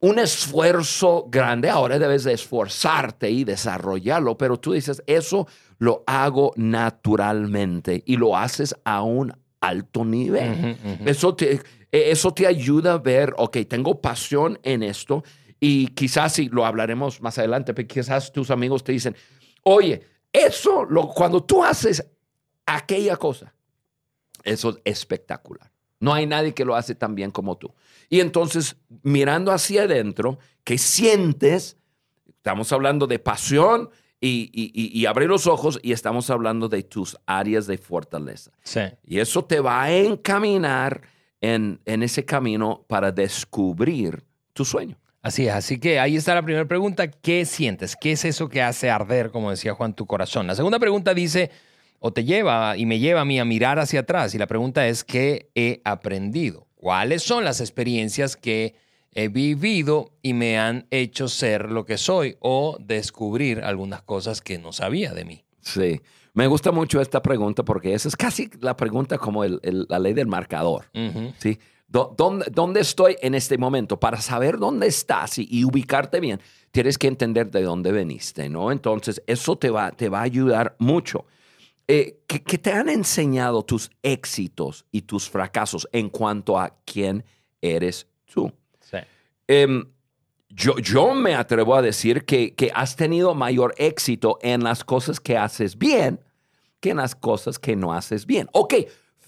un 0.00 0.18
esfuerzo 0.18 1.26
grande, 1.28 1.70
ahora 1.70 1.98
debes 1.98 2.24
de 2.24 2.34
esforzarte 2.34 3.30
y 3.30 3.44
desarrollarlo, 3.44 4.36
pero 4.36 4.60
tú 4.60 4.72
dices, 4.72 5.02
eso 5.06 5.48
lo 5.78 6.04
hago 6.06 6.52
naturalmente 6.56 8.02
y 8.06 8.16
lo 8.16 8.36
haces 8.36 8.76
a 8.84 9.02
un 9.02 9.32
alto 9.60 10.04
nivel. 10.04 10.76
Eso 11.06 11.34
te, 11.34 11.54
eh, 11.54 11.60
eso 11.90 12.32
te 12.32 12.46
ayuda 12.46 12.92
a 12.92 12.98
ver, 12.98 13.34
ok, 13.38 13.56
tengo 13.66 14.00
pasión 14.00 14.58
en 14.62 14.82
esto 14.82 15.24
y 15.60 15.88
quizás 15.88 16.34
si 16.34 16.48
lo 16.48 16.64
hablaremos 16.64 17.20
más 17.20 17.38
adelante, 17.38 17.74
pero 17.74 17.88
quizás 17.88 18.32
tus 18.32 18.50
amigos 18.50 18.84
te 18.84 18.92
dicen, 18.92 19.16
oye, 19.62 20.02
eso, 20.32 20.84
lo, 20.84 21.08
cuando 21.08 21.42
tú 21.42 21.64
haces 21.64 22.04
aquella 22.66 23.16
cosa, 23.16 23.54
eso 24.44 24.70
es 24.70 24.76
espectacular. 24.84 25.70
No 26.00 26.14
hay 26.14 26.26
nadie 26.26 26.54
que 26.54 26.64
lo 26.64 26.76
hace 26.76 26.94
tan 26.94 27.14
bien 27.14 27.30
como 27.32 27.56
tú. 27.56 27.74
Y 28.08 28.20
entonces, 28.20 28.76
mirando 29.02 29.50
hacia 29.50 29.82
adentro, 29.82 30.38
¿qué 30.62 30.78
sientes? 30.78 31.76
Estamos 32.28 32.72
hablando 32.72 33.06
de 33.08 33.18
pasión 33.18 33.90
y, 34.20 34.50
y, 34.52 34.70
y- 34.74 34.96
y 35.00 35.06
abrir 35.06 35.28
los 35.28 35.46
ojos 35.48 35.80
y 35.82 35.92
estamos 35.92 36.30
hablando 36.30 36.68
de 36.68 36.84
tus 36.84 37.16
áreas 37.26 37.66
de 37.66 37.78
fortaleza. 37.78 38.52
Sí. 38.62 38.80
Y 39.04 39.18
eso 39.18 39.44
te 39.44 39.58
va 39.60 39.82
a 39.82 39.92
encaminar 39.92 41.02
en, 41.40 41.80
en 41.84 42.02
ese 42.04 42.24
camino 42.24 42.84
para 42.88 43.10
descubrir 43.10 44.24
tu 44.52 44.64
sueño. 44.64 44.96
Así 45.28 45.46
es, 45.46 45.52
así 45.54 45.78
que 45.78 46.00
ahí 46.00 46.16
está 46.16 46.34
la 46.34 46.42
primera 46.42 46.64
pregunta. 46.66 47.08
¿Qué 47.10 47.44
sientes? 47.44 47.96
¿Qué 47.96 48.12
es 48.12 48.24
eso 48.24 48.48
que 48.48 48.62
hace 48.62 48.88
arder, 48.90 49.30
como 49.30 49.50
decía 49.50 49.74
Juan, 49.74 49.94
tu 49.94 50.06
corazón? 50.06 50.46
La 50.46 50.54
segunda 50.54 50.78
pregunta 50.78 51.12
dice, 51.12 51.50
o 51.98 52.12
te 52.12 52.24
lleva 52.24 52.76
y 52.76 52.86
me 52.86 52.98
lleva 52.98 53.20
a 53.20 53.24
mí 53.24 53.38
a 53.38 53.44
mirar 53.44 53.78
hacia 53.78 54.00
atrás. 54.00 54.34
Y 54.34 54.38
la 54.38 54.46
pregunta 54.46 54.86
es, 54.88 55.04
¿qué 55.04 55.50
he 55.54 55.80
aprendido? 55.84 56.66
¿Cuáles 56.76 57.22
son 57.22 57.44
las 57.44 57.60
experiencias 57.60 58.36
que 58.36 58.74
he 59.12 59.28
vivido 59.28 60.12
y 60.22 60.32
me 60.32 60.58
han 60.58 60.86
hecho 60.90 61.28
ser 61.28 61.70
lo 61.70 61.84
que 61.84 61.98
soy 61.98 62.36
o 62.40 62.78
descubrir 62.80 63.60
algunas 63.60 64.00
cosas 64.02 64.40
que 64.40 64.58
no 64.58 64.72
sabía 64.72 65.12
de 65.12 65.24
mí? 65.24 65.44
Sí. 65.60 66.00
Me 66.34 66.46
gusta 66.46 66.70
mucho 66.72 67.00
esta 67.00 67.20
pregunta 67.20 67.64
porque 67.64 67.94
esa 67.94 68.08
es 68.08 68.16
casi 68.16 68.48
la 68.60 68.76
pregunta 68.76 69.18
como 69.18 69.44
el- 69.44 69.60
el- 69.62 69.86
la 69.88 69.98
ley 69.98 70.14
del 70.14 70.26
marcador. 70.28 70.86
¿sí? 71.38 71.58
¿Dónde, 71.88 72.46
dónde 72.50 72.80
estoy 72.80 73.16
en 73.22 73.34
este 73.34 73.56
momento? 73.56 73.98
Para 73.98 74.20
saber 74.20 74.58
dónde 74.58 74.86
estás 74.86 75.38
y, 75.38 75.48
y 75.50 75.64
ubicarte 75.64 76.20
bien, 76.20 76.40
tienes 76.70 76.98
que 76.98 77.06
entender 77.06 77.50
de 77.50 77.62
dónde 77.62 77.92
veniste, 77.92 78.50
¿no? 78.50 78.70
Entonces, 78.70 79.22
eso 79.26 79.56
te 79.56 79.70
va, 79.70 79.90
te 79.90 80.10
va 80.10 80.20
a 80.20 80.22
ayudar 80.22 80.76
mucho. 80.78 81.24
Eh, 81.86 82.20
¿qué, 82.26 82.42
qué 82.42 82.58
te 82.58 82.72
han 82.72 82.90
enseñado 82.90 83.62
tus 83.62 83.90
éxitos 84.02 84.84
y 84.92 85.02
tus 85.02 85.30
fracasos 85.30 85.88
en 85.90 86.10
cuanto 86.10 86.58
a 86.58 86.76
quién 86.84 87.24
eres 87.62 88.06
tú? 88.26 88.52
Sí. 88.80 88.98
Em, 89.46 89.84
yo, 90.50 90.78
yo 90.78 91.14
me 91.14 91.34
atrevo 91.34 91.74
a 91.74 91.80
decir 91.80 92.26
que, 92.26 92.54
que 92.54 92.70
has 92.74 92.96
tenido 92.96 93.34
mayor 93.34 93.74
éxito 93.78 94.38
en 94.42 94.62
las 94.62 94.84
cosas 94.84 95.20
que 95.20 95.38
haces 95.38 95.78
bien 95.78 96.20
que 96.80 96.90
en 96.90 96.98
las 96.98 97.14
cosas 97.14 97.58
que 97.58 97.76
no 97.76 97.92
haces 97.92 98.26
bien. 98.26 98.48
Ok, 98.52 98.74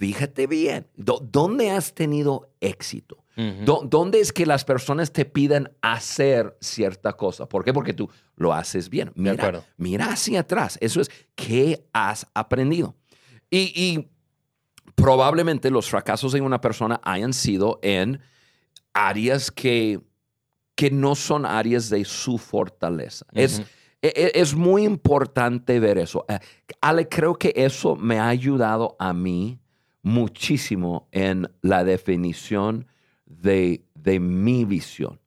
fíjate 0.01 0.47
bien, 0.47 0.87
¿dó- 0.97 1.21
¿dónde 1.21 1.71
has 1.71 1.95
tenido 1.95 2.51
éxito? 2.61 3.23
Ujú. 3.37 3.65
¿Dó- 3.67 3.83
¿Dónde 3.85 4.19
es 4.21 4.33
que 4.33 4.47
las 4.47 4.65
personas 4.65 5.13
te 5.13 5.27
piden 5.27 5.71
hacer 5.83 6.57
cierta 6.61 7.13
cosa? 7.13 7.47
¿Por 7.47 7.65
qué? 7.65 7.73
Porque 7.75 7.93
tú 7.93 8.09
lo 8.37 8.53
haces 8.55 8.89
bien. 8.89 9.13
Mira, 9.15 9.63
mira 9.77 10.07
hacia 10.07 10.41
atrás. 10.41 10.79
Eso 10.81 11.03
es, 11.03 11.11
¿qué 11.35 11.87
has 11.93 12.27
aprendido? 12.35 12.97
Y, 13.51 13.59
y 13.79 14.09
probablemente 14.95 15.71
los 15.71 15.89
fracasos 15.91 16.33
de 16.33 16.41
una 16.41 16.61
persona 16.63 16.99
hayan 17.05 17.33
sido 17.35 17.79
en 17.83 18.21
áreas 18.95 19.51
que, 19.51 20.01
que 20.75 20.91
no 20.91 21.15
son 21.15 21.45
áreas 21.45 21.91
de 21.91 22.05
su 22.07 22.39
fortaleza. 22.39 23.27
es, 23.33 23.59
Ujú. 23.61 23.69
e- 24.03 24.13
e- 24.17 24.33
es 24.41 24.55
muy 24.55 24.85
importante 24.85 25.79
ver 25.79 25.99
eso. 25.99 26.25
Eh, 26.29 26.39
Ale, 26.81 27.07
creo 27.09 27.35
que 27.35 27.53
eso 27.55 27.97
me 27.97 28.19
ha 28.19 28.29
ayudado 28.29 28.97
a 28.99 29.13
mí 29.13 29.60
muchísimo 30.03 31.09
en 31.13 31.51
la 31.63 31.85
definición 31.85 32.87
de, 33.27 33.85
de 33.95 34.21
mi 34.21 34.65
visión. 34.65 35.21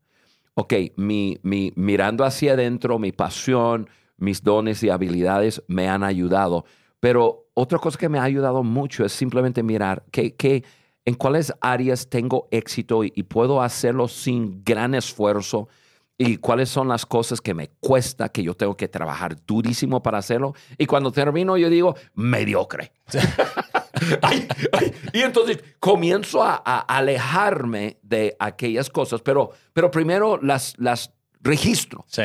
Ok, 0.56 0.74
mi, 0.98 1.38
mi- 1.44 1.74
mirando 1.76 2.24
hacia 2.26 2.54
adentro, 2.54 3.00
mi 3.00 3.12
pasión, 3.12 3.90
mis 4.18 4.44
dones 4.44 4.84
y 4.84 4.90
habilidades 4.90 5.64
me 5.68 5.90
han 5.90 6.04
ayudado, 6.04 6.66
pero 7.00 7.48
otra 7.56 7.80
cosa 7.80 7.98
que 7.98 8.10
me 8.10 8.20
ha 8.20 8.24
ayudado 8.24 8.64
mucho 8.64 9.04
es 9.06 9.12
simplemente 9.14 9.64
mirar 9.64 10.04
que, 10.12 10.36
que 10.36 10.64
en 11.06 11.16
cuáles 11.16 11.54
áreas 11.60 12.08
tengo 12.10 12.48
éxito 12.52 13.04
y, 13.04 13.12
y 13.16 13.24
puedo 13.24 13.62
hacerlo 13.62 14.08
sin 14.08 14.64
gran 14.64 14.96
esfuerzo 14.96 15.68
y 16.18 16.38
cuáles 16.38 16.70
son 16.70 16.88
las 16.88 17.06
cosas 17.06 17.42
que 17.42 17.54
me 17.54 17.70
cuesta, 17.80 18.30
que 18.30 18.44
yo 18.44 18.54
tengo 18.54 18.78
que 18.78 18.88
trabajar 18.88 19.36
durísimo 19.46 20.02
para 20.04 20.20
hacerlo. 20.20 20.54
Y 20.78 20.86
cuando 20.86 21.12
termino 21.12 21.58
yo 21.58 21.70
digo, 21.70 21.96
mediocre. 22.14 22.92
Ay, 24.22 24.48
ay. 24.74 24.94
Y 25.14 25.22
entonces 25.22 25.60
comienzo 25.80 26.44
a, 26.44 26.62
a 26.66 26.80
alejarme 26.80 28.00
de 28.02 28.36
aquellas 28.40 28.90
cosas, 28.90 29.22
pero, 29.22 29.52
pero 29.72 29.92
primero 29.92 30.40
las, 30.42 30.74
las 30.78 31.12
registro 31.40 32.04
Sí. 32.08 32.24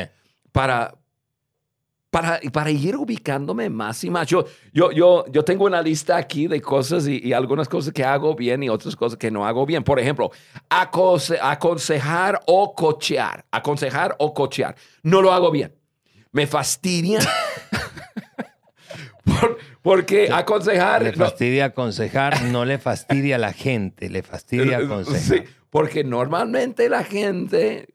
para, 0.50 0.94
para, 2.10 2.40
para 2.52 2.70
ir 2.70 2.96
ubicándome 2.96 3.68
más 3.68 4.02
y 4.04 4.10
más. 4.10 4.26
Yo, 4.26 4.44
yo, 4.72 4.90
yo, 4.92 5.24
yo 5.30 5.44
tengo 5.44 5.64
una 5.66 5.82
lista 5.82 6.16
aquí 6.16 6.46
de 6.46 6.60
cosas 6.60 7.06
y, 7.06 7.20
y 7.22 7.32
algunas 7.32 7.68
cosas 7.68 7.92
que 7.92 8.04
hago 8.04 8.34
bien 8.34 8.62
y 8.62 8.68
otras 8.68 8.96
cosas 8.96 9.18
que 9.18 9.30
no 9.30 9.46
hago 9.46 9.66
bien. 9.66 9.84
Por 9.84 10.00
ejemplo, 10.00 10.30
aconse- 10.70 11.38
aconsejar 11.40 12.40
o 12.46 12.74
cochear. 12.74 13.44
Aconsejar 13.50 14.14
o 14.18 14.32
cochear. 14.32 14.74
No 15.02 15.20
lo 15.20 15.32
hago 15.32 15.50
bien. 15.50 15.74
Me 16.32 16.46
fastidia. 16.46 17.20
Por- 19.24 19.58
porque 19.82 20.30
aconsejar... 20.32 21.02
Le 21.02 21.12
no- 21.12 21.24
fastidia 21.26 21.66
aconsejar, 21.66 22.42
no 22.44 22.64
le 22.64 22.78
fastidia 22.78 23.36
a 23.36 23.38
la 23.38 23.52
gente, 23.52 24.08
le 24.08 24.22
fastidia 24.22 24.78
aconsejar. 24.84 25.38
Sí, 25.38 25.44
porque 25.70 26.04
normalmente 26.04 26.88
la 26.88 27.04
gente 27.04 27.88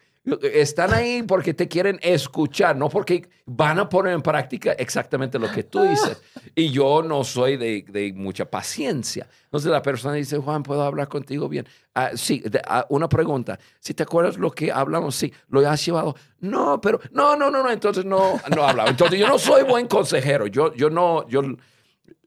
están 0.53 0.93
ahí 0.93 1.23
porque 1.23 1.53
te 1.53 1.67
quieren 1.67 1.99
escuchar, 2.01 2.75
no 2.77 2.87
porque 2.87 3.27
van 3.45 3.77
a 3.79 3.89
poner 3.89 4.13
en 4.13 4.21
práctica 4.21 4.71
exactamente 4.73 5.37
lo 5.37 5.51
que 5.51 5.63
tú 5.63 5.81
dices. 5.83 6.21
Y 6.55 6.69
yo 6.69 7.03
no 7.03 7.23
soy 7.25 7.57
de, 7.57 7.83
de 7.87 8.13
mucha 8.13 8.45
paciencia. 8.45 9.27
Entonces 9.43 9.69
la 9.69 9.81
persona 9.81 10.13
dice, 10.13 10.37
Juan, 10.37 10.63
¿puedo 10.63 10.81
hablar 10.81 11.09
contigo 11.09 11.49
bien? 11.49 11.67
Ah, 11.93 12.11
sí, 12.15 12.41
ah, 12.67 12.85
una 12.89 13.09
pregunta. 13.09 13.59
Si 13.79 13.93
te 13.93 14.03
acuerdas 14.03 14.37
lo 14.37 14.51
que 14.51 14.71
hablamos, 14.71 15.15
sí, 15.15 15.33
lo 15.49 15.59
has 15.69 15.85
llevado. 15.85 16.15
No, 16.39 16.79
pero 16.79 17.01
no, 17.11 17.35
no, 17.35 17.51
no, 17.51 17.61
no, 17.61 17.69
entonces 17.69 18.05
no, 18.05 18.39
no 18.55 18.63
hablaba. 18.63 18.89
Entonces 18.89 19.19
yo 19.19 19.27
no 19.27 19.37
soy 19.37 19.63
buen 19.63 19.87
consejero. 19.87 20.47
Yo, 20.47 20.73
yo 20.73 20.89
no, 20.89 21.27
yo 21.27 21.41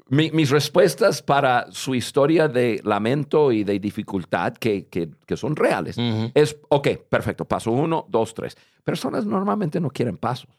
mi- 0.09 0.31
mis 0.31 0.51
respuestas 0.51 1.23
para 1.23 1.67
su 1.73 1.95
historia 1.95 2.47
de 2.49 2.81
lamento 2.85 3.51
y 3.53 3.65
de 3.65 3.79
dificultad, 3.81 4.55
que, 4.55 4.87
que- 4.87 5.11
que 5.27 5.37
son 5.37 5.57
reales, 5.57 5.99
Ujú. 5.99 6.31
es, 6.35 6.57
ok, 6.69 6.89
perfecto, 7.09 7.45
paso 7.45 7.71
uno, 7.73 8.07
dos, 8.09 8.33
tres. 8.35 8.57
Personas 8.85 9.27
normalmente 9.27 9.81
no 9.81 9.91
quieren 9.91 10.17
pasos, 10.17 10.51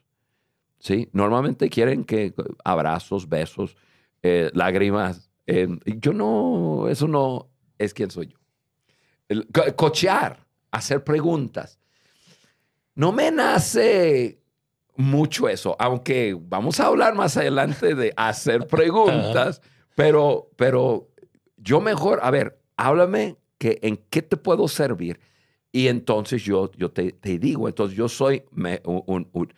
¿sí? 0.80 1.08
Normalmente 1.14 1.70
quieren 1.70 2.04
que 2.04 2.34
abrazos, 2.64 3.28
besos, 3.30 3.76
eh, 4.22 4.50
lágrimas. 4.54 5.30
eh, 5.50 5.68
yo 5.86 6.12
no, 6.12 6.88
eso 6.90 7.08
no 7.08 7.48
es 7.78 7.94
quien 7.94 8.12
soy 8.12 8.28
yo. 8.28 8.38
El 9.30 9.48
co- 9.48 9.74
cochear, 9.78 10.46
hacer 10.72 11.04
preguntas. 11.06 11.80
No 12.96 13.14
me 13.14 13.32
nace 13.32 14.42
mucho 14.98 15.48
eso, 15.50 15.76
aunque 15.80 16.36
vamos 16.40 16.80
a 16.80 16.88
hablar 16.88 17.16
más 17.16 17.38
adelante 17.38 17.96
de 17.96 18.14
hacer 18.18 18.68
preguntas, 18.68 19.62
pero, 19.96 20.50
pero 20.56 21.10
yo 21.58 21.80
mejor, 21.82 22.20
a 22.24 22.32
ver, 22.32 22.60
háblame 22.78 23.38
que 23.58 23.80
en 23.82 23.98
qué 24.10 24.22
te 24.22 24.38
puedo 24.38 24.68
servir 24.68 25.20
y 25.72 25.88
entonces 25.88 26.44
yo, 26.44 26.72
yo 26.78 26.92
te, 26.92 27.12
te 27.12 27.38
digo, 27.40 27.68
entonces 27.68 27.98
yo 27.98 28.08
soy 28.10 28.44
me- 28.52 28.82
un, 28.86 29.28
un- 29.32 29.54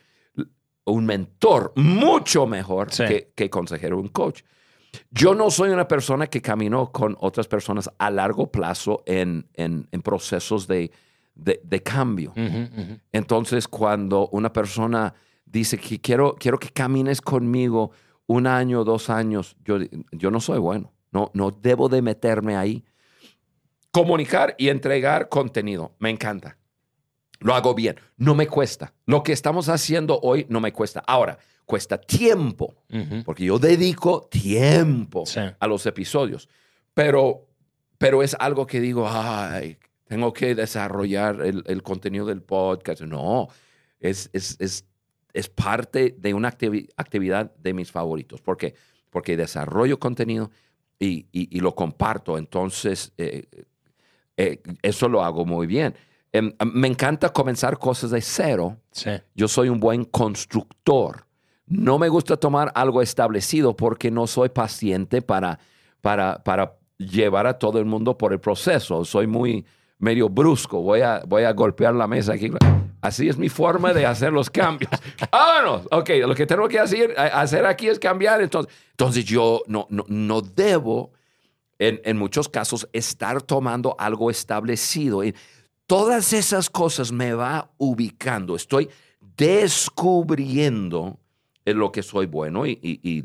un 0.86 1.06
mentor 1.06 1.72
mucho 1.76 2.48
mejor 2.48 2.92
Sí. 2.92 3.06
que, 3.06 3.32
que 3.36 3.50
consejero, 3.50 4.00
un 4.00 4.08
coach. 4.08 4.42
Yo 5.12 5.36
no 5.36 5.52
soy 5.52 5.70
una 5.70 5.88
persona 5.88 6.26
que 6.28 6.42
camino 6.42 6.92
con 6.92 7.16
otras 7.20 7.48
personas 7.48 7.92
a 8.00 8.10
largo 8.10 8.52
plazo 8.52 9.04
en, 9.06 9.48
en- 9.54 9.88
en 9.92 10.02
procesos 10.02 10.66
de, 10.68 10.90
de- 11.36 11.62
de 11.64 11.84
cambio. 11.84 12.34
Entonces, 13.12 13.68
cuando 13.68 14.30
una 14.30 14.52
persona 14.52 15.14
dice 15.52 15.78
que 15.78 16.00
quiero, 16.00 16.36
quiero 16.40 16.58
que 16.60 16.70
camines 16.70 17.22
conmigo 17.22 17.92
un 18.28 18.48
año, 18.48 18.84
dos 18.84 19.10
años, 19.10 19.56
yo, 19.66 19.78
yo 20.12 20.32
no 20.32 20.40
soy 20.40 20.60
bueno. 20.60 20.94
No, 21.12 21.32
no 21.34 21.50
debo 21.52 21.90
de 21.90 22.02
meterme 22.04 22.56
ahí. 22.56 22.84
Comunicar 23.92 24.56
y 24.60 24.70
entregar 24.70 25.30
contenido. 25.30 25.96
Me 26.00 26.10
encanta. 26.12 26.58
Lo 27.40 27.56
hago 27.56 27.74
bien. 27.74 27.96
No 28.18 28.36
me 28.36 28.48
cuesta. 28.48 28.94
Lo 29.06 29.24
que 29.24 29.32
estamos 29.34 29.70
haciendo 29.70 30.20
hoy 30.22 30.46
no 30.50 30.60
me 30.62 30.72
cuesta. 30.72 31.04
Ahora, 31.08 31.40
cuesta 31.66 32.00
tiempo, 32.00 32.76
Ujú. 32.92 33.24
porque 33.26 33.46
yo 33.46 33.58
dedico 33.58 34.28
tiempo 34.30 35.26
Sí. 35.26 35.40
a 35.60 35.68
los 35.68 35.86
episodios. 35.88 36.48
Pero, 36.94 37.48
pero 37.98 38.22
es 38.22 38.36
algo 38.40 38.68
que 38.68 38.80
digo, 38.80 39.08
ay, 39.10 39.78
tengo 40.06 40.34
que 40.34 40.54
desarrollar 40.54 41.42
el, 41.42 41.64
el 41.66 41.82
contenido 41.82 42.26
del 42.28 42.44
podcast. 42.44 43.02
No, 43.02 43.48
es, 44.00 44.30
es, 44.34 44.56
es, 44.60 44.86
es 45.34 45.50
parte 45.50 46.16
de 46.18 46.34
una 46.34 46.52
activi- 46.52 46.90
actividad 46.98 47.52
de 47.56 47.74
mis 47.74 47.92
favoritos. 47.92 48.42
¿Por 48.42 48.58
qué? 48.58 48.74
Porque 49.10 49.38
desarrollo 49.38 50.00
contenido 50.00 50.52
y, 51.00 51.28
y- 51.32 51.56
y 51.56 51.60
lo 51.62 51.76
comparto. 51.76 52.38
Entonces, 52.38 53.12
eh, 53.18 53.46
eh, 54.38 54.62
eso 54.82 55.08
lo 55.10 55.24
hago 55.24 55.46
muy 55.46 55.68
bien. 55.68 55.96
Em, 56.32 56.54
me 56.74 56.88
encanta 56.88 57.30
comenzar 57.30 57.78
cosas 57.80 58.12
de 58.12 58.22
cero 58.22 58.78
Sí. 58.92 59.10
yo 59.34 59.48
soy 59.48 59.70
un 59.70 59.80
buen 59.80 60.06
constructor. 60.06 61.26
No 61.66 61.98
me 62.00 62.10
gusta 62.10 62.38
tomar 62.38 62.72
algo 62.76 63.02
establecido 63.02 63.76
porque 63.76 64.12
no 64.12 64.28
soy 64.28 64.50
paciente 64.50 65.22
para, 65.22 65.60
para, 66.02 66.44
para 66.44 66.76
llevar 66.98 67.48
a 67.48 67.58
todo 67.58 67.80
el 67.80 67.86
mundo 67.86 68.18
por 68.18 68.34
el 68.34 68.40
proceso. 68.40 69.06
Soy 69.06 69.28
muy 69.28 69.66
medio 70.00 70.30
brusco. 70.30 70.82
Voy 70.82 71.02
a, 71.02 71.22
voy 71.28 71.44
a 71.44 71.52
golpear 71.54 71.94
la 71.96 72.08
mesa 72.08 72.34
aquí. 72.34 72.52
Así 73.02 73.30
es 73.30 73.38
mi 73.38 73.48
forma 73.50 73.94
de 73.94 74.06
hacer 74.06 74.34
los 74.34 74.50
cambios. 74.50 74.92
Vámonos. 75.32 75.88
Ok, 75.92 76.10
lo 76.26 76.36
que 76.36 76.46
tengo 76.46 76.68
que 76.68 76.80
hacer, 76.80 77.14
hacer 77.18 77.66
aquí 77.66 77.88
es 77.88 77.98
cambiar. 78.00 78.42
Entonces, 78.42 78.74
entonces 78.92 79.24
yo 79.26 79.62
no, 79.68 79.88
no, 79.90 80.04
no 80.10 80.42
debo, 80.42 81.12
en, 81.78 82.02
en 82.04 82.18
muchos 82.18 82.50
casos, 82.50 82.88
estar 82.92 83.42
tomando 83.42 83.96
algo 83.98 84.30
establecido. 84.30 85.24
Y 85.24 85.34
todas 85.88 86.34
esas 86.34 86.70
cosas 86.70 87.12
me 87.12 87.34
va 87.34 87.72
ubicando. 87.78 88.56
Estoy 88.56 88.90
descubriendo 89.38 91.18
en 91.66 91.78
lo 91.80 91.92
que 91.92 92.04
soy 92.04 92.26
bueno 92.26 92.66
y, 92.66 92.72
y- 92.82 93.00
y- 93.10 93.24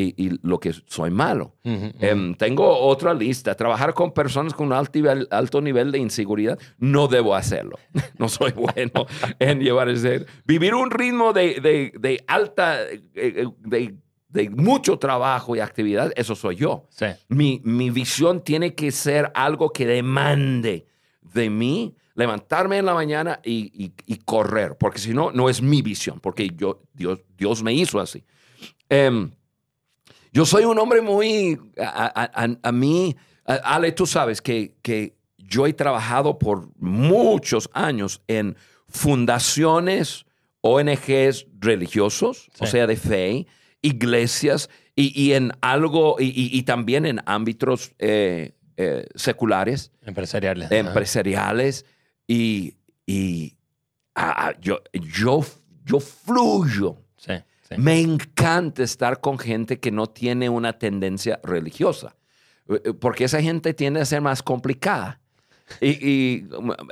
y- 0.00 0.14
y 0.16 0.38
lo 0.42 0.58
que 0.60 0.72
soy 0.86 1.10
malo. 1.10 1.54
Ujú, 1.64 1.74
ujú. 1.86 1.92
Em, 2.00 2.34
tengo 2.34 2.78
otra 2.78 3.12
lista. 3.14 3.54
Trabajar 3.54 3.94
con 3.94 4.12
personas 4.12 4.54
con 4.54 4.66
un 4.68 4.72
alto 4.72 4.98
nivel, 4.98 5.26
alto 5.30 5.60
nivel 5.60 5.90
de 5.92 5.98
inseguridad, 5.98 6.58
no 6.78 7.08
debo 7.08 7.34
hacerlo. 7.34 7.78
No 8.18 8.28
soy 8.28 8.52
bueno 8.52 9.06
en 9.38 9.60
llevar 9.60 9.88
ese... 9.88 10.26
Vivir 10.44 10.74
un 10.74 10.90
ritmo 10.90 11.32
de, 11.32 11.60
de- 11.60 11.92
de 11.98 12.24
alta, 12.26 12.82
eh, 12.82 13.00
eh, 13.14 13.46
de, 13.60 13.94
de 14.28 14.50
mucho 14.50 14.98
trabajo 14.98 15.54
y 15.56 15.60
actividad, 15.60 16.12
eso 16.16 16.34
soy 16.34 16.56
yo. 16.56 16.86
Sí. 16.90 17.06
Mi, 17.28 17.60
mi 17.64 17.90
visión 17.90 18.42
tiene 18.42 18.74
que 18.74 18.90
ser 18.90 19.30
algo 19.34 19.70
que 19.72 19.86
demande 19.86 20.86
de 21.32 21.48
mí 21.50 21.94
levantarme 22.14 22.78
en 22.78 22.86
la 22.86 22.94
mañana 22.94 23.38
y, 23.44 23.70
y- 23.84 23.92
y 24.06 24.16
correr, 24.16 24.76
porque 24.76 24.98
si 24.98 25.14
no, 25.14 25.30
no 25.30 25.48
es 25.48 25.62
mi 25.62 25.82
visión, 25.82 26.18
porque 26.18 26.50
yo, 26.56 26.82
Dios, 26.92 27.20
Dios 27.36 27.62
me 27.62 27.72
hizo 27.72 28.00
así. 28.00 28.24
Em, 28.88 29.30
yo 30.38 30.46
soy 30.46 30.64
un 30.64 30.78
hombre 30.78 31.00
muy, 31.00 31.58
a, 31.78 32.06
a- 32.14 32.44
a- 32.44 32.56
a 32.62 32.72
mí, 32.72 33.16
Ale, 33.44 33.90
tú 33.90 34.06
sabes 34.06 34.40
que, 34.40 34.76
que 34.82 35.16
yo 35.36 35.66
he 35.66 35.72
trabajado 35.72 36.38
por 36.38 36.68
muchos 36.78 37.68
años 37.72 38.22
en 38.28 38.56
fundaciones, 38.86 40.26
ONGs 40.60 41.46
religiosos, 41.58 42.50
o 42.60 42.66
sea, 42.66 42.86
de 42.86 42.96
fe, 42.96 43.46
iglesias, 43.82 44.70
y, 44.94 45.06
y 45.20 45.32
en 45.32 45.50
algo, 45.60 46.16
y, 46.20 46.26
y- 46.56 46.62
también 46.62 47.04
en 47.04 47.20
ámbitos 47.26 47.92
eh, 47.98 48.52
eh, 48.76 49.06
seculares, 49.16 49.90
Empresariales. 50.02 50.70
empresariales, 50.70 51.84
y, 52.28 52.74
y 53.06 53.56
ah, 54.14 54.52
yo, 54.60 54.82
yo, 54.92 55.44
yo 55.84 55.98
fluyo. 55.98 56.96
Sí, 57.16 57.32
Me 57.76 58.00
encanta 58.00 58.82
estar 58.82 59.20
con 59.20 59.38
gente 59.38 59.78
que 59.78 59.90
no 59.90 60.06
tiene 60.06 60.48
una 60.48 60.78
tendencia 60.78 61.40
religiosa, 61.42 62.16
eh, 62.68 62.80
eh, 62.84 62.92
porque 62.94 63.24
esa 63.24 63.42
gente 63.42 63.74
tiende 63.74 64.00
a 64.00 64.04
ser 64.04 64.20
más 64.20 64.42
complicada. 64.42 65.20
Y, 65.82 66.44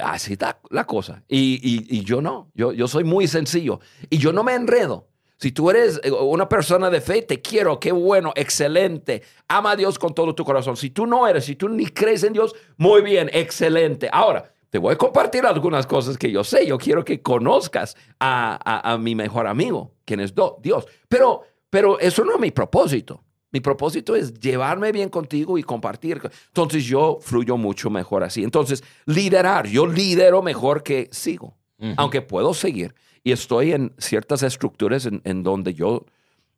así 0.03 0.35
está 0.35 0.61
la 0.69 0.87
cosa. 0.87 1.23
Y 1.29 2.05
yo 2.05 2.21
no, 2.21 2.51
yo, 2.55 2.73
yo 2.73 2.89
soy 2.89 3.05
muy 3.05 3.27
sencillo 3.27 3.81
y 4.11 4.19
yo 4.19 4.33
no 4.33 4.45
me 4.45 4.55
enredo. 4.55 5.09
Si 5.39 5.53
tú 5.53 5.71
eres 5.71 6.01
eh, 6.03 6.11
una 6.11 6.49
persona 6.49 6.89
de 6.89 7.01
fe, 7.01 7.23
te 7.23 7.43
quiero, 7.43 7.79
qué 7.79 7.93
bueno, 7.93 8.33
excelente. 8.35 9.23
Ama 9.49 9.73
a 9.73 9.77
Dios 9.77 9.99
con 9.99 10.15
todo 10.15 10.35
tu 10.35 10.45
corazón. 10.45 10.77
Si 10.77 10.91
tú 10.91 11.07
no 11.07 11.29
eres, 11.29 11.45
si 11.45 11.57
tú 11.57 11.69
ni 11.69 11.87
crees 11.87 12.25
en 12.25 12.33
Dios, 12.33 12.55
muy 12.79 13.03
bien, 13.03 13.29
excelente. 13.33 14.09
Ahora, 14.12 14.55
te 14.77 14.81
voy 14.81 14.93
a 14.93 14.99
compartir 14.99 15.47
algunas 15.47 15.87
cosas 15.87 16.19
que 16.19 16.31
yo 16.31 16.45
sé. 16.45 16.67
Yo 16.67 16.77
quiero 16.77 17.03
que 17.03 17.23
conozcas 17.23 17.97
a, 18.21 18.59
a- 18.62 18.93
a 18.93 18.99
mi 18.99 19.15
mejor 19.15 19.47
amigo, 19.47 19.95
quien 20.05 20.21
es 20.21 20.35
Do- 20.35 20.59
Dios. 20.62 20.85
Pero, 21.09 21.45
pero 21.71 21.99
eso 21.99 22.27
no 22.27 22.35
es 22.35 22.41
mi 22.41 22.51
propósito. 22.51 23.25
Mi 23.53 23.61
propósito 23.61 24.15
es 24.15 24.35
llevarme 24.39 24.93
bien 24.93 25.09
contigo 25.09 25.57
y 25.57 25.62
compartir. 25.62 26.21
Entonces 26.49 26.85
yo 26.85 27.17
fluyo 27.23 27.57
mucho 27.57 27.89
mejor 27.89 28.23
así. 28.23 28.45
Entonces, 28.45 28.85
liderar. 29.07 29.67
Yo 29.67 29.87
lidero 29.87 30.43
mejor 30.43 30.83
que 30.83 31.09
sigo. 31.11 31.57
Aunque 31.97 32.21
puedo 32.21 32.53
seguir. 32.53 32.95
Y 33.25 33.33
estoy 33.33 33.73
en 33.73 33.95
ciertas 33.97 34.43
estructuras 34.43 35.07
en, 35.07 35.23
en 35.25 35.43
donde 35.43 35.73
yo, 35.73 36.05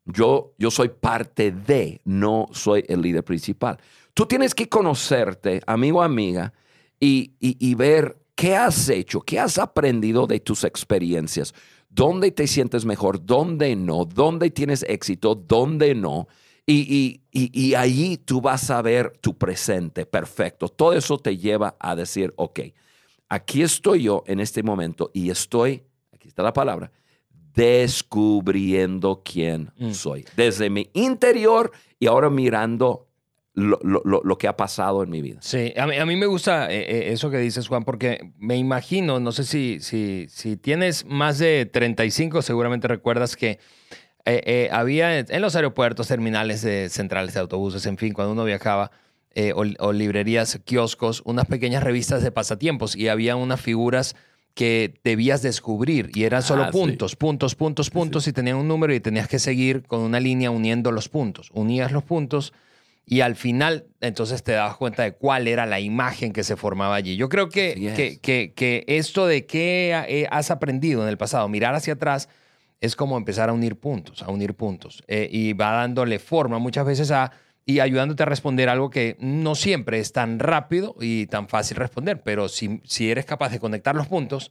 yo, 0.03 0.51
yo 0.57 0.71
soy 0.71 0.89
parte 0.89 1.51
de, 1.53 2.01
no 2.03 2.47
soy 2.51 2.83
el 2.89 3.01
líder 3.01 3.23
principal. 3.23 3.77
Tú 4.13 4.25
tienes 4.25 4.53
que 4.53 4.67
conocerte, 4.67 5.61
amigo, 5.65 6.01
amiga, 6.03 6.51
y, 6.99 7.33
y- 7.39 7.57
y 7.59 7.75
ver 7.75 8.17
qué 8.35 8.55
has 8.55 8.89
hecho, 8.89 9.21
qué 9.21 9.39
has 9.39 9.57
aprendido 9.57 10.27
de 10.27 10.39
tus 10.39 10.63
experiencias, 10.63 11.53
dónde 11.89 12.31
te 12.31 12.47
sientes 12.47 12.85
mejor, 12.85 13.25
dónde 13.25 13.75
no, 13.75 14.05
dónde 14.05 14.49
tienes 14.51 14.83
éxito, 14.87 15.35
dónde 15.35 15.95
no. 15.95 16.27
Y, 16.65 17.21
y, 17.31 17.49
y, 17.51 17.73
ahí 17.73 18.17
tú 18.17 18.41
vas 18.41 18.69
a 18.69 18.81
ver 18.83 19.17
tu 19.21 19.35
presente 19.35 20.05
perfecto. 20.05 20.67
Todo 20.69 20.93
eso 20.93 21.17
te 21.17 21.35
lleva 21.35 21.75
a 21.79 21.95
decir, 21.95 22.31
ok, 22.37 22.59
aquí 23.27 23.63
estoy 23.63 24.03
yo 24.03 24.23
en 24.27 24.39
este 24.39 24.61
momento 24.61 25.09
y 25.13 25.31
estoy, 25.31 25.81
aquí 26.13 26.27
está 26.27 26.43
la 26.43 26.53
palabra, 26.53 26.91
descubriendo 27.55 29.21
quién 29.23 29.71
Mm. 29.77 29.91
soy. 29.93 30.25
Desde 30.35 30.69
mi 30.69 30.89
interior 30.93 31.71
y 31.99 32.07
ahora 32.07 32.29
mirando 32.29 33.07
lo, 33.53 33.79
lo- 33.83 34.21
lo- 34.23 34.37
que 34.37 34.47
ha 34.47 34.55
pasado 34.55 35.03
en 35.03 35.09
mi 35.09 35.21
vida. 35.21 35.39
Sí, 35.41 35.73
a 35.75 35.85
mí, 35.87 35.97
a 35.97 36.05
mí 36.05 36.15
me 36.15 36.27
gusta 36.27 36.71
eh, 36.71 36.79
eh, 37.09 37.11
eso 37.11 37.29
que 37.29 37.37
dices, 37.39 37.67
Juan, 37.67 37.83
porque 37.83 38.31
me 38.37 38.55
imagino, 38.57 39.19
no 39.19 39.31
sé 39.31 39.43
si, 39.43 39.79
si, 39.81 40.27
si 40.29 40.55
tienes 40.55 41.05
más 41.05 41.39
de 41.39 41.65
35, 41.65 42.41
seguramente 42.41 42.87
recuerdas 42.87 43.35
que 43.35 43.59
eh, 44.25 44.41
eh, 44.45 44.69
había 44.71 45.19
en 45.19 45.41
los 45.41 45.55
aeropuertos, 45.55 46.07
terminales 46.07 46.61
de 46.61 46.89
centrales 46.89 47.33
de 47.33 47.39
autobuses, 47.39 47.85
en 47.85 47.97
fin, 47.97 48.13
cuando 48.13 48.33
uno 48.33 48.45
viajaba, 48.45 48.91
o, 49.55 49.63
o 49.79 49.93
librerías, 49.93 50.59
kioscos, 50.65 51.21
unas 51.25 51.45
pequeñas 51.45 51.83
revistas 51.83 52.21
de 52.23 52.31
pasatiempos 52.31 52.95
y 52.95 53.07
había 53.07 53.35
unas 53.35 53.61
figuras 53.61 54.15
que 54.53 54.99
debías 55.03 55.41
descubrir 55.41 56.11
y 56.13 56.23
eran 56.25 56.43
solo 56.43 56.63
Ah, 56.63 56.71
sí. 56.71 56.77
puntos, 56.77 57.15
puntos, 57.15 57.55
puntos, 57.55 57.89
puntos 57.89 58.27
y 58.27 58.33
tenían 58.33 58.57
un 58.57 58.67
número 58.67 58.93
y 58.93 58.99
tenías 58.99 59.27
que 59.29 59.39
seguir 59.39 59.83
con 59.83 60.01
una 60.01 60.19
línea 60.19 60.51
uniendo 60.51 60.91
los 60.91 61.07
puntos. 61.07 61.49
Unías 61.53 61.91
los 61.93 62.03
puntos 62.03 62.51
y 63.05 63.21
al 63.21 63.35
final 63.35 63.87
entonces 64.01 64.43
te 64.43 64.51
dabas 64.51 64.77
cuenta 64.77 65.03
de 65.03 65.13
cuál 65.13 65.47
era 65.47 65.65
la 65.65 65.79
imagen 65.79 66.31
que 66.31 66.43
se 66.43 66.55
formaba 66.55 66.95
allí. 66.95 67.15
Yo 67.15 67.27
creo 67.29 67.49
que, 67.49 67.73
que- 68.21 68.53
que 68.53 68.83
esto 68.87 69.25
de 69.27 69.45
qué 69.45 69.99
eh, 70.07 70.27
has 70.29 70.51
aprendido 70.51 71.01
en 71.03 71.09
el 71.09 71.17
pasado, 71.17 71.47
mirar 71.49 71.73
hacia 71.75 71.93
atrás, 71.93 72.29
es 72.81 72.95
como 72.95 73.17
empezar 73.17 73.49
a 73.49 73.53
unir 73.53 73.75
puntos, 73.77 74.21
a 74.23 74.29
unir 74.31 74.53
puntos. 74.53 75.03
eh, 75.07 75.27
y 75.31 75.53
va 75.53 75.71
dándole 75.71 76.19
forma 76.19 76.59
muchas 76.59 76.85
veces 76.85 77.11
a 77.11 77.31
y 77.65 77.81
ayudándote 77.81 78.23
a 78.23 78.25
responder 78.25 78.67
algo 78.69 78.89
que 78.89 79.15
no 79.19 79.53
siempre 79.53 79.99
es 79.99 80.11
tan 80.11 80.39
rápido 80.39 80.95
y 81.01 81.27
tan 81.27 81.47
fácil 81.49 81.77
responder, 81.77 82.21
pero 82.23 82.47
si, 82.49 82.81
si 82.85 83.11
eres 83.11 83.25
capaz 83.25 83.49
de 83.49 83.59
conectar 83.59 83.95
los 83.95 84.07
puntos, 84.07 84.49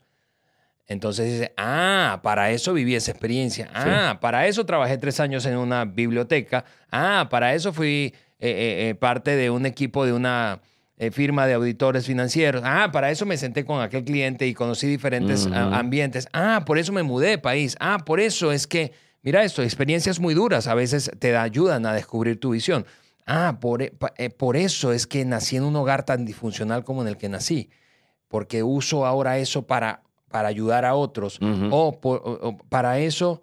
entonces 0.87 1.27
dices, 1.27 1.51
ah, 1.57 2.21
para 2.23 2.51
eso 2.51 2.73
viví 2.73 2.95
esa 2.95 3.11
experiencia, 3.11 3.69
ah, 3.75 4.19
para 4.21 4.47
eso 4.47 4.65
trabajé 4.65 4.97
tres 4.99 5.21
años 5.21 5.45
en 5.47 5.57
una 5.57 5.85
biblioteca, 5.85 6.65
ah, 6.91 7.27
para 7.31 7.55
eso 7.55 7.73
fui 7.73 8.15
eh, 8.41 8.49
eh, 8.51 8.89
eh, 8.91 8.95
parte 8.95 9.37
de 9.37 9.51
un 9.51 9.67
equipo 9.67 10.05
de 10.07 10.13
una 10.13 10.61
eh, 10.97 11.11
firma 11.11 11.47
de 11.47 11.55
auditores 11.55 12.07
financieros, 12.07 12.63
ah, 12.65 12.91
para 12.93 13.11
eso 13.11 13.25
me 13.27 13.37
senté 13.37 13.65
con 13.65 13.81
aquel 13.81 14.05
cliente 14.05 14.47
y 14.47 14.55
conocí 14.55 14.87
diferentes 14.87 15.47
a- 15.47 15.79
ambientes, 15.79 16.29
ah, 16.33 16.63
por 16.67 16.79
eso 16.79 16.93
me 16.93 17.03
mudé 17.03 17.29
de 17.31 17.39
país, 17.39 17.77
ah, 17.81 17.99
por 18.05 18.19
eso 18.21 18.51
es 18.53 18.67
que, 18.67 18.93
mira 19.23 19.45
esto, 19.45 19.63
experiencias 19.63 20.19
muy 20.19 20.35
duras 20.35 20.67
a 20.67 20.75
veces 20.75 21.11
te 21.19 21.37
ayudan 21.37 21.87
a 21.87 21.93
descubrir 21.93 22.41
tu 22.41 22.51
visión. 22.51 22.85
Ah, 23.27 23.59
por, 23.61 23.83
eh, 23.83 23.93
por 24.37 24.57
eso 24.57 24.93
es 24.93 25.07
que 25.07 25.25
nací 25.25 25.57
en 25.57 25.65
un 25.65 25.77
hogar 25.77 26.05
tan 26.05 26.25
disfuncional 26.25 26.83
como 26.83 27.03
en 27.03 27.09
el 27.09 27.17
que 27.17 27.29
nací 27.29 27.69
porque 28.29 28.63
uso 28.63 29.07
ahora 29.07 29.39
eso 29.39 29.67
para, 29.67 30.03
para 30.31 30.49
ayudar 30.49 30.85
a 30.85 30.95
otros. 30.95 31.39
Ujú. 31.41 31.69
o, 31.71 31.93
por- 32.01 32.23
o- 32.25 32.49
o 32.49 32.57
para 32.69 32.99
eso, 32.99 33.41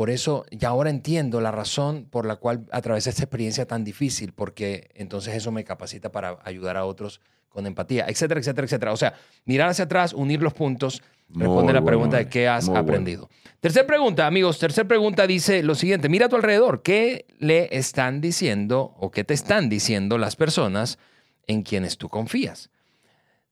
por 0.00 0.08
eso 0.08 0.46
ya 0.50 0.68
ahora 0.68 0.88
entiendo 0.88 1.42
la 1.42 1.50
razón 1.50 2.06
por 2.08 2.24
la 2.24 2.36
cual 2.36 2.64
atravesé 2.72 3.10
esta 3.10 3.22
experiencia 3.22 3.66
tan 3.66 3.84
difícil, 3.84 4.32
porque 4.32 4.88
entonces 4.94 5.34
eso 5.34 5.52
me 5.52 5.62
capacita 5.62 6.10
para 6.10 6.38
ayudar 6.42 6.78
a 6.78 6.86
otros 6.86 7.20
con 7.50 7.66
empatía, 7.66 8.06
etcétera, 8.08 8.40
etcétera, 8.40 8.64
etcétera. 8.64 8.92
O 8.94 8.96
sea, 8.96 9.12
mirar 9.44 9.68
hacia 9.68 9.84
atrás, 9.84 10.14
unir 10.14 10.40
los 10.40 10.54
puntos, 10.54 11.02
responder 11.28 11.74
la 11.74 11.82
bueno, 11.82 11.84
pregunta 11.84 12.16
de 12.16 12.22
eh. 12.22 12.28
qué 12.30 12.48
has 12.48 12.64
bueno. 12.64 12.80
aprendido. 12.80 13.28
Tercer 13.60 13.84
pregunta, 13.84 14.26
amigos. 14.26 14.58
Tercer 14.58 14.88
pregunta 14.88 15.26
dice 15.26 15.62
lo 15.62 15.74
siguiente. 15.74 16.08
Mira 16.08 16.24
a 16.24 16.28
tu 16.30 16.36
alrededor. 16.36 16.80
¿Qué 16.80 17.26
le 17.38 17.68
están 17.70 18.22
diciendo 18.22 18.94
o 18.98 19.10
qué 19.10 19.24
te 19.24 19.34
están 19.34 19.68
diciendo 19.68 20.16
las 20.16 20.34
personas 20.34 20.98
en 21.46 21.60
quienes 21.60 21.98
tú 21.98 22.08
confías? 22.08 22.69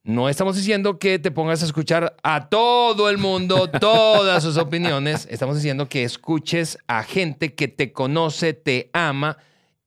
No 0.09 0.27
estamos 0.27 0.55
diciendo 0.55 0.97
que 0.97 1.19
te 1.19 1.29
pongas 1.29 1.61
a 1.61 1.67
escuchar 1.67 2.15
a 2.23 2.49
todo 2.49 3.11
el 3.11 3.19
mundo, 3.19 3.69
todas 3.69 4.41
sus 4.41 4.57
opiniones. 4.57 5.27
Estamos 5.29 5.55
diciendo 5.55 5.87
que 5.87 6.03
escuches 6.03 6.79
a 6.87 7.03
gente 7.03 7.53
que 7.53 7.67
te 7.67 7.93
conoce, 7.93 8.53
te 8.53 8.89
ama 8.91 9.37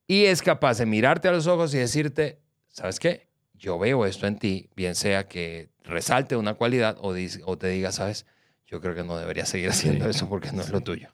y 0.07 0.27
es 0.27 0.41
capaz 0.41 0.79
de 0.79 0.87
mirarte 0.87 1.27
a 1.27 1.33
los 1.33 1.49
ojos 1.49 1.75
y 1.75 1.79
decirte, 1.79 2.39
¿sabes 2.69 3.01
qué? 3.01 3.27
Yo 3.55 3.81
veo 3.81 4.07
esto 4.07 4.29
en 4.29 4.39
ti, 4.39 4.71
bien 4.77 4.95
sea 4.95 5.27
que 5.27 5.71
resalte 5.83 6.37
una 6.37 6.55
cualidad 6.55 6.99
o, 7.01 7.17
o 7.47 7.59
te 7.59 7.67
diga, 7.67 7.91
¿sabes? 7.91 8.25
Yo 8.69 8.81
creo 8.81 8.95
que 8.95 9.03
no 9.03 9.17
deberías 9.17 9.49
seguir 9.49 9.71
haciendo 9.71 10.09
eso 10.09 10.29
porque 10.29 10.53
no 10.53 10.63
es 10.63 10.71
lo 10.71 10.83
tuyo. 10.83 11.09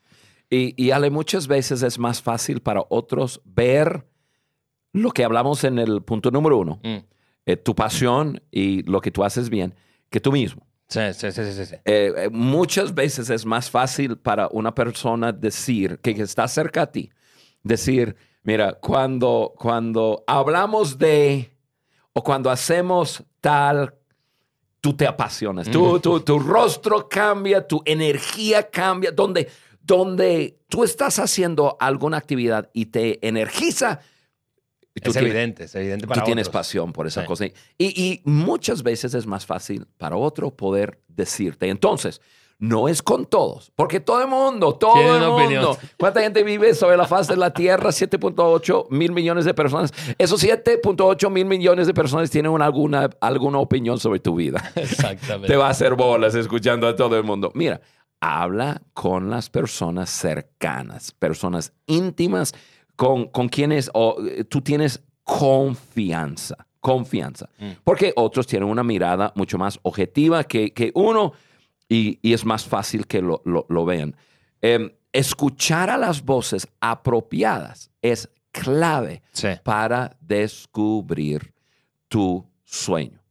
Y, 0.51 0.75
y 0.79 0.91
Ale, 0.91 1.09
muchas 1.09 1.47
veces 1.47 1.81
es 1.81 1.97
más 1.97 2.21
fácil 2.21 2.61
para 2.61 2.83
otros 2.89 3.41
ver 3.43 4.05
lo 4.93 5.09
que 5.09 5.23
hablamos 5.23 5.63
en 5.63 5.79
el 5.79 6.03
punto 6.03 6.29
número 6.29 6.59
uno, 6.59 6.79
Mm. 6.83 6.97
Eh, 7.51 7.57
tu 7.57 7.73
pasión 7.73 8.41
y 8.51 8.83
lo 8.83 8.99
que 9.01 9.11
tú 9.11 9.23
haces 9.23 9.49
bien, 9.49 9.73
que 10.09 10.19
tú 10.19 10.31
mismo. 10.31 10.65
Sí, 10.87 11.01
sí, 11.13 11.31
sí, 11.31 11.41
sí, 11.53 11.65
sí. 11.65 11.75
Eh, 11.85 12.13
eh, 12.17 12.29
muchas 12.31 12.93
veces 12.93 13.29
es 13.29 13.45
más 13.45 13.69
fácil 13.69 14.17
para 14.17 14.47
una 14.51 14.73
persona 14.73 15.31
decir 15.31 15.99
que 15.99 16.11
está 16.11 16.47
cerca 16.47 16.81
a 16.83 16.91
ti, 16.91 17.11
decir, 17.63 18.15
mira, 18.43 18.73
cuando, 18.73 19.53
cuando 19.57 20.23
hablamos 20.27 20.97
de 20.97 21.51
o 22.13 22.23
cuando 22.23 22.49
hacemos 22.49 23.23
tal, 23.41 23.93
tú 24.81 24.93
te 24.95 25.05
apasionas, 25.05 25.69
tú, 25.69 25.99
tú- 25.99 26.19
tu 26.21 26.39
rostro 26.39 27.07
cambia, 27.07 27.67
tu 27.67 27.81
energía 27.85 28.69
cambia, 28.69 29.11
donde, 29.11 29.47
donde 29.81 30.57
tú 30.69 30.83
estás 30.83 31.19
haciendo 31.19 31.77
alguna 31.79 32.17
actividad 32.17 32.69
y 32.73 32.87
te 32.87 33.25
energiza. 33.27 33.99
Y 34.99 35.01
tú 35.01 35.09
Es 35.11 35.15
tienes- 35.15 35.31
evidente, 35.31 35.63
es 35.63 35.75
evidente 35.75 36.05
para 36.07 36.21
tú 36.21 36.25
tienes 36.25 36.47
otros. 36.49 36.59
pasión 36.59 36.91
por 36.93 37.07
esa 37.07 37.21
Sí. 37.21 37.27
cosa. 37.27 37.45
Y, 37.45 37.53
y 37.77 38.21
muchas 38.25 38.83
veces 38.83 39.13
es 39.13 39.25
más 39.25 39.45
fácil 39.45 39.87
para 39.97 40.15
otro 40.17 40.51
poder 40.51 40.99
decirte. 41.07 41.69
Entonces, 41.69 42.21
no 42.61 42.89
es 42.89 43.01
con 43.01 43.25
todos, 43.25 43.71
porque 43.73 44.01
todo 44.01 44.21
el 44.21 44.27
mundo, 44.27 44.75
todo 44.75 44.93
Tiene 44.95 45.09
el 45.11 45.19
mundo. 45.21 45.35
opinión. 45.35 45.77
¿Cuánta 45.97 46.19
gente 46.21 46.43
vive 46.43 46.73
sobre 46.75 46.97
la 46.97 47.07
faz 47.07 47.29
de 47.29 47.37
la 47.37 47.53
Tierra? 47.53 47.89
7.8 47.93 48.87
mil 48.89 49.13
millones 49.13 49.45
de 49.45 49.53
personas. 49.53 49.93
Esos 50.17 50.41
7.8 50.43 51.29
mil 51.29 51.45
millones 51.45 51.87
de 51.87 51.93
personas 51.93 52.29
tienen 52.29 52.51
una- 52.51 52.65
alguna, 52.65 53.09
alguna 53.21 53.59
opinión 53.59 53.97
sobre 53.97 54.19
tu 54.19 54.35
vida. 54.35 54.61
Exactamente. 54.75 55.47
Te 55.47 55.55
va 55.55 55.67
a 55.67 55.69
hacer 55.69 55.95
bolas 55.95 56.35
escuchando 56.35 56.85
a 56.87 56.97
todo 56.97 57.15
el 57.17 57.23
mundo. 57.23 57.49
Mira, 57.55 57.79
habla 58.19 58.81
con 58.93 59.29
las 59.29 59.49
personas 59.49 60.09
cercanas, 60.09 61.13
personas 61.13 61.71
íntimas 61.87 62.53
con, 62.99 63.27
con 63.29 63.47
quienes 63.47 63.89
o, 63.93 64.17
eh, 64.27 64.43
tú 64.43 64.59
tienes 64.59 65.01
confianza, 65.23 66.67
confianza. 66.81 67.49
Mm. 67.57 67.69
Porque 67.85 68.11
otros 68.17 68.45
tienen 68.45 68.67
una 68.67 68.83
mirada 68.83 69.31
mucho 69.37 69.57
más 69.57 69.79
objetiva 69.83 70.43
que, 70.43 70.73
que 70.73 70.91
uno 70.93 71.31
y, 71.87 72.19
y 72.21 72.33
es 72.33 72.43
más 72.43 72.65
fácil 72.65 73.07
que 73.07 73.21
lo, 73.21 73.41
lo- 73.45 73.65
lo 73.69 73.85
vean. 73.85 74.17
Eh, 74.61 74.97
escuchar 75.13 75.89
a 75.89 75.97
las 75.97 76.25
voces 76.25 76.67
apropiadas 76.81 77.89
es 78.01 78.29
clave 78.51 79.21
Sí. 79.31 79.47
para 79.63 80.17
descubrir 80.19 81.53
tu 82.09 82.45
sueño 82.65 83.21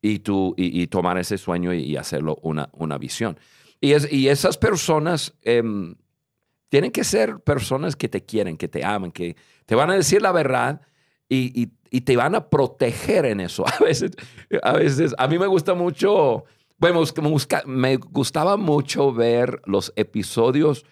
y, 0.00 0.20
tu, 0.20 0.54
y, 0.56 0.80
y 0.80 0.86
tomar 0.86 1.18
ese 1.18 1.36
sueño 1.36 1.74
y, 1.74 1.80
y 1.80 1.96
hacerlo 1.98 2.38
una, 2.40 2.70
una 2.72 2.96
visión. 2.96 3.38
Y, 3.82 3.92
es, 3.92 4.10
y 4.10 4.28
esas 4.28 4.56
personas 4.56 5.34
em, 5.42 5.94
tienen 6.72 6.90
que 6.90 7.04
ser 7.04 7.38
personas 7.40 7.96
que 7.96 8.08
te 8.08 8.24
quieren, 8.24 8.56
que 8.56 8.66
te 8.66 8.82
aman, 8.82 9.12
que 9.12 9.36
te 9.66 9.74
van 9.74 9.90
a 9.90 9.94
decir 9.94 10.22
la 10.22 10.32
verdad 10.32 10.80
y, 11.28 11.52
y- 11.62 11.70
y 11.90 12.00
te 12.00 12.16
van 12.16 12.34
a 12.34 12.48
proteger 12.48 13.26
en 13.26 13.40
eso. 13.40 13.62
A 13.78 13.84
veces, 13.84 14.12
a 14.62 14.72
veces, 14.72 15.14
a 15.18 15.28
mí 15.28 15.38
me 15.38 15.46
gusta 15.46 15.74
mucho, 15.74 16.44
bueno, 16.78 17.02
me 17.20 17.28
busca- 17.28 17.62
me 17.66 17.96
gustaba 17.96 18.56
mucho 18.56 19.12
ver 19.12 19.60
los 19.66 19.92
episodios 19.96 20.86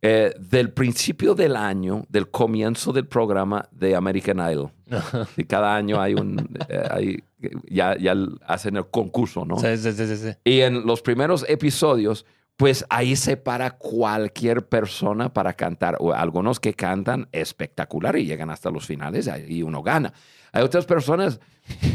eh, 0.00 0.32
del 0.40 0.72
principio 0.72 1.34
del 1.34 1.56
año, 1.56 2.06
del 2.08 2.30
comienzo 2.30 2.90
del 2.94 3.06
programa 3.06 3.68
de 3.70 3.94
American 3.94 4.38
Idol. 4.50 4.70
Y 5.36 5.44
cada 5.44 5.76
año 5.76 6.00
hay 6.00 6.14
un, 6.14 6.38
eh, 6.70 6.82
hay- 6.90 7.22
ya, 7.68 7.98
ya 7.98 8.14
hacen 8.46 8.76
el 8.78 8.86
concurso, 8.88 9.44
¿no? 9.44 9.58
Sí, 9.58 9.76
sí, 9.76 9.92
sí, 9.92 10.16
sí. 10.16 10.30
Y 10.44 10.60
en 10.62 10.86
los 10.86 11.02
primeros 11.02 11.44
episodios, 11.48 12.24
pues 12.60 12.84
ahí 12.90 13.16
se 13.16 13.38
para 13.38 13.70
cualquier 13.78 14.68
persona 14.68 15.32
para 15.32 15.54
cantar. 15.54 15.96
O 15.98 16.12
algunos 16.12 16.60
que 16.60 16.74
cantan 16.74 17.26
espectacular 17.32 18.18
y 18.18 18.26
llegan 18.26 18.50
hasta 18.50 18.70
los 18.70 18.84
finales 18.84 19.30
y 19.48 19.62
uno 19.62 19.82
gana. 19.82 20.12
Hay 20.52 20.62
otras 20.62 20.84
personas 20.84 21.40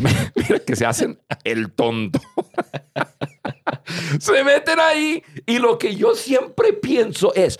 que 0.65 0.75
se 0.75 0.87
hacen 0.87 1.21
el 1.43 1.71
tonto. 1.71 2.19
se 4.19 4.43
meten 4.43 4.79
ahí 4.79 5.23
y 5.45 5.59
lo 5.59 5.77
que 5.77 5.95
yo 5.95 6.15
siempre 6.15 6.73
pienso 6.73 7.31
es, 7.35 7.59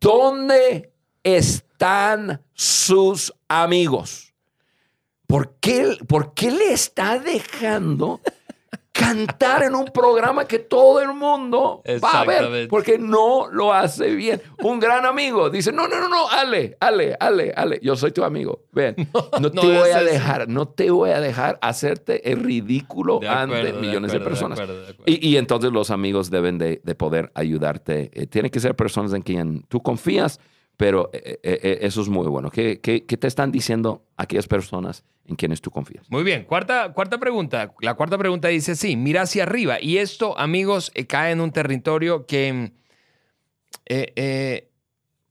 ¿dónde 0.00 0.92
están 1.22 2.42
sus 2.52 3.32
amigos? 3.46 4.34
¿Por 5.28 5.54
qué, 5.60 5.98
por 6.08 6.34
qué 6.34 6.50
le 6.50 6.72
está 6.72 7.16
dejando 7.20 8.20
cantar 8.92 9.62
en 9.62 9.74
un 9.74 9.86
programa 9.86 10.44
que 10.46 10.58
todo 10.58 11.00
el 11.00 11.12
mundo 11.14 11.82
va 12.02 12.20
a 12.20 12.24
ver? 12.24 12.68
Porque 12.68 12.98
no 12.98 13.48
lo 13.50 13.72
hace 13.72 14.14
bien. 14.14 14.42
Un 14.62 14.80
gran 14.80 15.06
amigo 15.06 15.48
dice, 15.48 15.72
no, 15.72 15.86
no, 15.88 16.00
no, 16.00 16.08
no, 16.08 16.28
Ale, 16.28 16.76
Ale, 16.80 17.16
Ale, 17.18 17.52
Ale, 17.56 17.78
yo 17.82 17.96
soy 17.96 18.10
tu 18.12 18.24
amigo. 18.24 18.64
Ven, 18.72 18.94
no, 19.40 19.50
te 19.50 19.56
no 19.56 19.62
voy 19.62 19.90
a 19.90 20.00
eso. 20.00 20.04
dejar, 20.12 20.48
no 20.48 20.68
te 20.68 20.90
voy 20.90 21.10
a 21.10 21.20
dejar 21.20 21.58
hacerte 21.62 22.30
el 22.32 22.42
ridículo 22.42 23.20
De 23.20 23.28
ante 23.28 23.56
acuerdo, 23.58 23.80
millones 23.80 24.12
de, 24.12 24.18
acuerdo, 24.18 24.18
de 24.18 24.30
personas. 24.30 24.60
acuerdo, 24.60 24.82
de 24.82 24.90
acuerdo. 24.90 25.04
Y, 25.06 25.28
y 25.28 25.36
entonces 25.36 25.72
los 25.72 25.90
amigos 25.90 26.30
deben 26.30 26.58
de, 26.58 26.80
de 26.84 26.94
poder 26.94 27.30
ayudarte. 27.34 28.10
Eh, 28.12 28.26
tienen 28.26 28.50
que 28.50 28.60
ser 28.60 28.74
personas 28.76 29.12
en 29.12 29.22
quien 29.22 29.62
tú 29.68 29.80
confías, 29.82 30.40
pero 30.80 31.10
eh, 31.12 31.38
eh, 31.42 31.60
eh, 31.62 31.78
eso 31.82 32.00
es 32.00 32.08
muy 32.08 32.26
bueno. 32.26 32.50
¿Qué, 32.50 32.80
qué, 32.80 33.04
qué 33.04 33.18
te 33.18 33.26
están 33.26 33.52
diciendo 33.52 34.06
aquellas 34.16 34.46
personas 34.46 35.04
en 35.26 35.36
quienes 35.36 35.60
tú 35.60 35.70
confías? 35.70 36.06
Muy 36.08 36.22
bien, 36.22 36.44
cuarta, 36.46 36.94
cuarta 36.94 37.20
pregunta. 37.20 37.74
La 37.82 37.92
cuarta 37.92 38.16
pregunta 38.16 38.48
dice, 38.48 38.74
sí, 38.74 38.96
mira 38.96 39.20
hacia 39.20 39.42
arriba. 39.42 39.76
Y 39.78 39.98
esto, 39.98 40.38
amigos, 40.38 40.90
cae 41.06 41.32
en 41.32 41.42
un 41.42 41.52
territorio 41.52 42.24
que, 42.24 42.72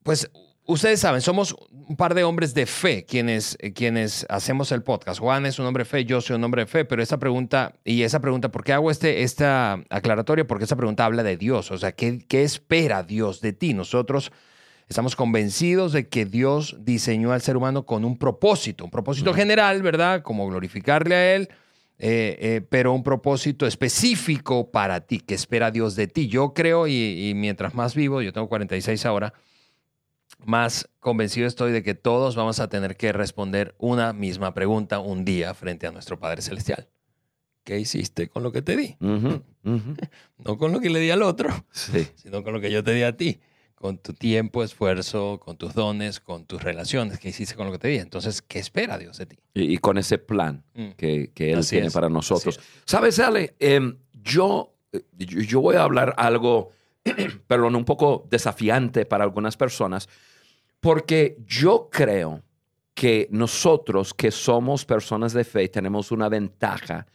pues, 0.03 0.29
ustedes 0.67 0.99
saben, 0.99 1.21
somos 1.21 1.55
un 1.71 1.95
par 1.95 2.13
de 2.13 2.25
hombres 2.25 2.53
de 2.53 2.67
fe 2.67 3.03
quienes, 3.05 3.57
quienes 3.73 4.27
hacemos 4.29 4.71
el 4.71 4.83
podcast. 4.83 5.19
Juan 5.19 5.47
es 5.47 5.57
un 5.57 5.65
hombre 5.65 5.81
de 5.81 5.89
fe, 5.89 6.05
yo 6.05 6.21
soy 6.21 6.35
un 6.35 6.43
hombre 6.43 6.65
de 6.65 6.67
fe, 6.67 6.85
pero 6.85 7.01
esa 7.01 7.17
pregunta, 7.17 7.73
y 7.83 8.03
esa 8.03 8.19
pregunta, 8.19 8.51
¿por 8.51 8.63
qué 8.63 8.73
hago 8.73 8.91
este, 8.91 9.23
esta 9.23 9.83
aclaratoria? 9.89 10.45
Porque 10.45 10.65
esa 10.65 10.75
pregunta 10.75 11.05
habla 11.05 11.23
de 11.23 11.37
Dios, 11.37 11.71
o 11.71 11.77
sea, 11.79 11.93
¿qué, 11.93 12.23
qué 12.27 12.43
espera 12.43 13.01
Dios 13.01 13.41
de 13.41 13.53
ti? 13.53 13.73
Nosotros... 13.73 14.31
Estamos 14.89 15.15
convencidos 15.15 15.93
de 15.93 16.07
que 16.09 16.25
Dios 16.25 16.77
diseñó 16.79 17.31
al 17.31 17.41
ser 17.41 17.55
humano 17.55 17.85
con 17.85 18.03
un 18.03 18.17
propósito, 18.17 18.83
un 18.83 18.89
propósito 18.91 19.33
general, 19.33 19.83
¿verdad? 19.83 20.23
Como 20.23 20.47
glorificarle 20.47 21.15
a 21.15 21.35
Él, 21.35 21.49
eh, 21.99 22.37
eh, 22.41 22.61
pero 22.67 22.93
un 22.93 23.03
propósito 23.03 23.67
específico 23.67 24.71
para 24.71 25.01
ti, 25.01 25.19
que 25.19 25.35
espera 25.35 25.69
Dios 25.69 25.95
de 25.95 26.07
ti. 26.07 26.27
Yo 26.27 26.55
creo, 26.55 26.87
y, 26.87 27.29
y 27.29 27.33
mientras 27.35 27.75
más 27.75 27.93
vivo, 27.93 28.21
yo 28.23 28.33
tengo 28.33 28.49
46 28.49 29.05
ahora, 29.05 29.33
más 30.43 30.89
convencido 30.99 31.45
estoy 31.47 31.71
de 31.71 31.83
que 31.83 31.93
todos 31.93 32.35
vamos 32.35 32.59
a 32.59 32.67
tener 32.69 32.95
que 32.97 33.11
responder 33.11 33.75
una 33.77 34.11
misma 34.13 34.53
pregunta 34.55 34.99
un 34.99 35.23
día 35.23 35.53
frente 35.53 35.85
a 35.85 35.91
nuestro 35.91 36.17
Padre 36.19 36.41
Celestial. 36.41 36.87
¿Qué 37.63 37.77
hiciste 37.79 38.29
con 38.29 38.41
lo 38.41 38.51
que 38.51 38.63
te 38.63 38.75
di? 38.75 38.95
No 40.39 40.57
con 40.57 40.71
lo 40.71 40.79
que 40.79 40.89
le 40.89 40.99
di 40.99 41.11
al 41.11 41.21
otro 41.21 41.49
Sí. 41.71 42.07
sino 42.15 42.43
con 42.43 42.53
lo 42.53 42.61
que 42.61 42.71
yo 42.71 42.83
te 42.83 42.93
di 42.93 43.03
a 43.03 43.15
ti, 43.17 43.39
con 43.79 43.97
tu 43.97 44.13
tiempo, 44.13 44.61
esfuerzo, 44.61 45.39
con 45.39 45.55
tus 45.55 45.73
dones, 45.73 46.19
con 46.19 46.45
tus 46.45 46.61
relaciones 46.61 47.17
que 47.17 47.29
hiciste 47.29 47.55
con 47.55 47.65
lo 47.67 47.71
que 47.71 47.79
te 47.79 47.87
di. 47.87 47.97
Entonces, 47.97 48.41
¿qué 48.41 48.59
espera 48.59 48.97
Dios 48.97 49.17
de 49.17 49.25
ti? 49.25 49.37
Y, 49.53 49.73
y 49.73 49.77
con 49.77 49.97
ese 49.97 50.17
plan 50.17 50.63
Mm. 50.73 50.89
que, 50.97 51.31
que 51.33 51.53
Él 51.53 51.59
Así 51.59 51.71
tiene 51.77 51.87
es, 51.87 51.93
para 51.93 52.09
nosotros. 52.09 52.59
¿Sabes, 52.85 53.17
Ale? 53.19 53.55
Em, 53.57 53.97
yo, 54.21 54.73
eh, 54.91 55.01
yo, 55.17 55.39
yo 55.41 55.61
voy 55.61 55.77
a 55.77 55.83
hablar 55.83 56.13
algo, 56.17 56.71
perdón, 57.47 57.75
un 57.77 57.85
poco 57.85 58.27
desafiante 58.29 59.05
para 59.05 59.23
algunas 59.23 59.55
personas, 59.55 60.09
porque 60.81 61.37
yo 61.47 61.89
creo 61.89 62.43
que 62.93 63.29
nosotros 63.31 64.13
que 64.13 64.29
somos 64.29 64.83
personas 64.83 65.31
de 65.31 65.45
fe 65.45 65.69
tenemos 65.69 66.11
una 66.11 66.27
ventaja 66.27 67.07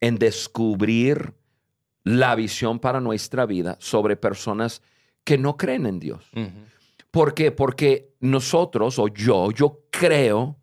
en 0.00 0.16
descubrir 0.16 1.32
la 2.04 2.34
visión 2.34 2.78
para 2.78 3.00
nuestra 3.00 3.46
vida 3.46 3.76
sobre 3.80 4.16
personas 4.16 4.82
que 5.28 5.36
no 5.36 5.58
creen 5.58 5.84
en 5.84 5.98
Dios. 6.00 6.24
¿Por 7.10 7.34
qué? 7.34 7.52
Porque 7.52 8.14
nosotros 8.20 8.98
o 8.98 9.08
yo, 9.08 9.50
yo 9.50 9.82
creo 9.90 10.56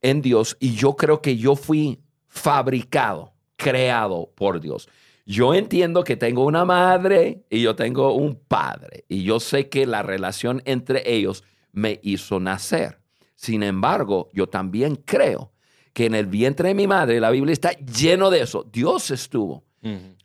en 0.00 0.22
Dios 0.22 0.56
y 0.58 0.74
yo 0.74 0.96
creo 0.96 1.20
que 1.20 1.36
yo 1.36 1.54
fui 1.54 2.00
fabricado, 2.26 3.34
creado 3.56 4.32
por 4.34 4.60
Dios. 4.60 4.88
Yo 5.26 5.52
entiendo 5.54 6.02
que 6.02 6.16
tengo 6.16 6.46
una 6.46 6.64
madre 6.64 7.44
y 7.50 7.60
yo 7.60 7.76
tengo 7.76 8.14
un 8.14 8.36
padre 8.36 9.04
y 9.08 9.22
yo 9.24 9.38
sé 9.38 9.68
que 9.68 9.84
la 9.84 10.02
relación 10.02 10.62
entre 10.64 11.02
ellos 11.12 11.44
me 11.72 12.00
hizo 12.02 12.40
nacer. 12.40 13.00
Sin 13.34 13.62
embargo, 13.62 14.30
yo 14.32 14.48
también 14.48 14.96
creo 14.96 15.52
que 15.92 16.06
en 16.06 16.14
el 16.14 16.24
vientre 16.26 16.68
de 16.68 16.74
mi 16.74 16.86
madre, 16.86 17.20
la 17.20 17.30
Biblia 17.30 17.52
está 17.52 17.72
lleno 17.72 18.30
de 18.30 18.40
eso. 18.42 18.64
Dios 18.72 19.10
estuvo 19.10 19.64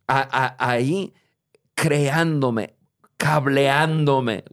a- 0.08 0.28
a- 0.46 0.56
ahí 0.72 1.14
creándome, 1.76 2.76
cableándome, 3.22 4.44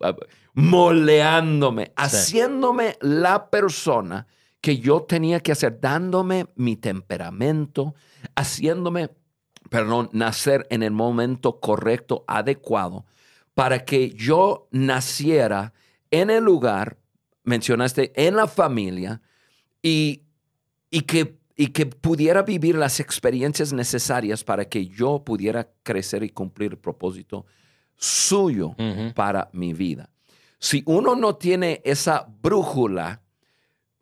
moldeándome, 0.53 1.91
haciéndome 1.97 2.99
la 3.01 3.49
persona 3.49 4.27
que 4.61 4.77
yo 4.77 5.05
tenía 5.05 5.41
que 5.41 5.53
hacer, 5.53 5.81
dándome 5.81 6.49
mi 6.55 6.77
temperamento, 6.77 7.95
haciéndome, 8.37 9.09
perdón, 9.71 10.11
nacer 10.13 10.67
en 10.69 10.83
el 10.83 10.91
momento 10.91 11.61
correcto, 11.61 12.27
adecuado, 12.29 13.07
para 13.55 13.87
que 13.87 14.11
yo 14.11 14.69
naciera 14.71 15.73
en 16.11 16.29
el 16.29 16.45
lugar, 16.45 16.99
mencionaste, 17.45 18.13
en 18.23 18.37
la 18.37 18.47
familia, 18.47 19.23
y, 19.81 20.25
y 20.91 21.01
que, 21.03 21.39
y 21.57 21.69
que 21.69 21.87
pudiera 21.87 22.43
vivir 22.43 22.75
las 22.75 23.01
experiencias 23.01 23.73
necesarias 23.73 24.45
para 24.45 24.67
que 24.67 24.89
yo 24.89 25.25
pudiera 25.25 25.71
crecer 25.83 26.23
y 26.23 26.29
cumplir 26.29 26.73
el 26.73 26.79
propósito 26.79 27.47
suyo 27.99 28.75
para 29.15 29.51
mi 29.53 29.75
vida. 29.75 30.09
Si 30.59 30.83
uno 30.87 31.15
no 31.15 31.37
tiene 31.37 31.83
esa 31.85 32.27
brújula, 32.41 33.21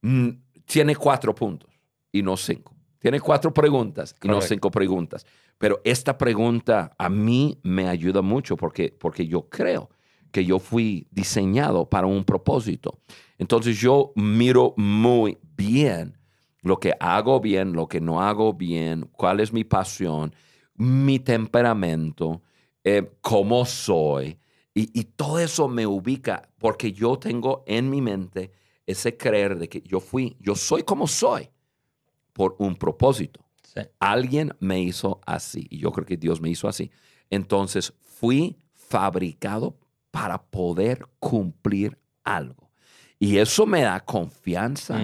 mm, 0.02 0.28
tiene 0.64 0.94
cuatro 0.94 1.34
puntos 1.34 1.70
y 2.12 2.22
no 2.22 2.36
cinco. 2.36 2.74
Tiene 2.98 3.20
cuatro 3.20 3.52
preguntas 3.52 4.14
y 4.22 4.28
no 4.28 4.40
cinco 4.40 4.70
preguntas. 4.70 5.26
Pero 5.58 5.80
esta 5.84 6.16
pregunta 6.18 6.94
a 6.98 7.08
mí 7.08 7.58
me 7.62 7.88
ayuda 7.88 8.22
mucho 8.22 8.56
porque, 8.56 8.94
porque 8.98 9.26
yo 9.26 9.48
creo 9.48 9.90
que 10.30 10.44
yo 10.44 10.58
fui 10.58 11.06
diseñado 11.10 11.88
para 11.88 12.06
un 12.06 12.24
propósito. 12.24 13.00
Entonces 13.38 13.78
yo 13.78 14.12
miro 14.16 14.74
muy 14.76 15.38
bien 15.56 16.18
lo 16.62 16.78
que 16.80 16.94
hago 16.98 17.40
bien, 17.40 17.72
lo 17.72 17.86
que 17.86 18.00
no 18.00 18.20
hago 18.20 18.52
bien, 18.52 19.08
cuál 19.12 19.40
es 19.40 19.52
mi 19.52 19.64
pasión, 19.64 20.34
mi 20.74 21.20
temperamento, 21.20 22.42
eh, 22.86 23.10
cómo 23.20 23.64
soy. 23.64 24.38
Y, 24.72 24.96
y 24.98 25.04
todo 25.04 25.40
eso 25.40 25.66
me 25.66 25.88
ubica 25.88 26.48
porque 26.56 26.92
yo 26.92 27.18
tengo 27.18 27.64
en 27.66 27.90
mi 27.90 28.00
mente 28.00 28.52
ese 28.86 29.16
creer 29.16 29.58
de 29.58 29.68
que 29.68 29.82
yo 29.82 29.98
fui, 29.98 30.36
yo 30.38 30.54
soy 30.54 30.84
como 30.84 31.08
soy 31.08 31.50
por 32.32 32.54
un 32.60 32.76
propósito. 32.76 33.44
Sí. 33.64 33.80
Alguien 33.98 34.54
me 34.60 34.80
hizo 34.80 35.20
así 35.26 35.66
y 35.68 35.78
yo 35.78 35.90
creo 35.90 36.06
que 36.06 36.16
Dios 36.16 36.40
me 36.40 36.48
hizo 36.48 36.68
así. 36.68 36.92
Entonces 37.28 37.92
fui 38.02 38.56
fabricado 38.72 39.76
para 40.12 40.44
poder 40.44 41.08
cumplir 41.18 41.98
algo. 42.22 42.65
Y 43.18 43.38
eso 43.38 43.64
me 43.64 43.82
da 43.82 44.00
confianza. 44.00 45.00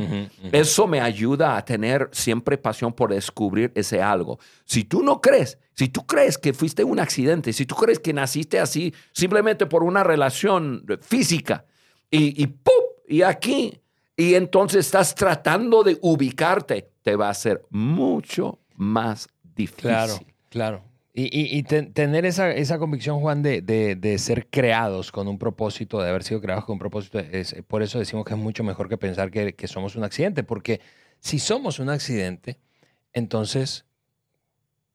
Eso 0.53 0.87
me 0.87 1.01
ayuda 1.01 1.57
a 1.57 1.65
tener 1.65 2.11
siempre 2.13 2.59
pasión 2.59 2.93
por 2.93 3.13
descubrir 3.13 3.73
ese 3.75 4.03
algo. 4.03 4.39
Si 4.65 4.85
tú 4.85 5.03
no 5.03 5.21
crees, 5.21 5.59
si 5.75 5.89
tú 5.89 6.07
crees 6.07 6.37
que 6.37 6.53
fuiste 6.53 6.85
un 6.85 7.01
accidente, 7.01 7.53
si 7.55 7.65
tú 7.65 7.75
crees 7.75 7.99
que 7.99 8.13
naciste 8.13 8.61
así 8.61 8.93
simplemente 9.13 9.65
por 9.65 9.83
una 9.83 10.05
relación 10.05 10.85
física 11.01 11.65
y, 12.11 12.43
y 12.43 12.47
¡pum! 12.49 12.75
Y 13.09 13.23
aquí, 13.23 13.81
y 14.17 14.35
entonces 14.35 14.87
estás 14.87 15.15
tratando 15.15 15.83
de 15.83 15.99
ubicarte, 16.03 16.91
te 17.03 17.17
va 17.17 17.31
a 17.31 17.35
ser 17.35 17.63
mucho 17.71 18.59
más 18.77 19.29
difícil. 19.55 19.83
Claro, 19.83 20.19
claro. 20.51 20.92
Y, 21.15 21.63
tener 21.65 22.25
esa, 22.25 22.51
esa, 22.53 22.79
convicción, 22.79 23.21
Juan, 23.21 23.43
de, 23.43 23.61
de, 23.61 24.19
ser 24.19 24.47
creados 24.49 25.13
con 25.13 25.29
un 25.29 25.39
propósito, 25.39 26.01
de 26.01 26.09
haber 26.09 26.23
sido 26.23 26.41
creados 26.41 26.65
con 26.65 26.75
un 26.75 26.79
propósito, 26.79 27.19
es, 27.19 27.55
por 27.67 27.83
eso 27.83 27.99
decimos 27.99 28.25
que 28.25 28.33
es 28.33 28.39
mucho 28.39 28.65
mejor 28.65 28.89
que 28.89 28.97
pensar 28.97 29.31
que, 29.31 29.55
que 29.55 29.69
somos 29.69 29.95
un 29.95 30.05
accidente, 30.05 30.43
porque 30.43 30.81
si 31.21 31.39
somos 31.39 31.79
un 31.81 31.91
accidente, 31.91 32.59
entonces 33.13 33.85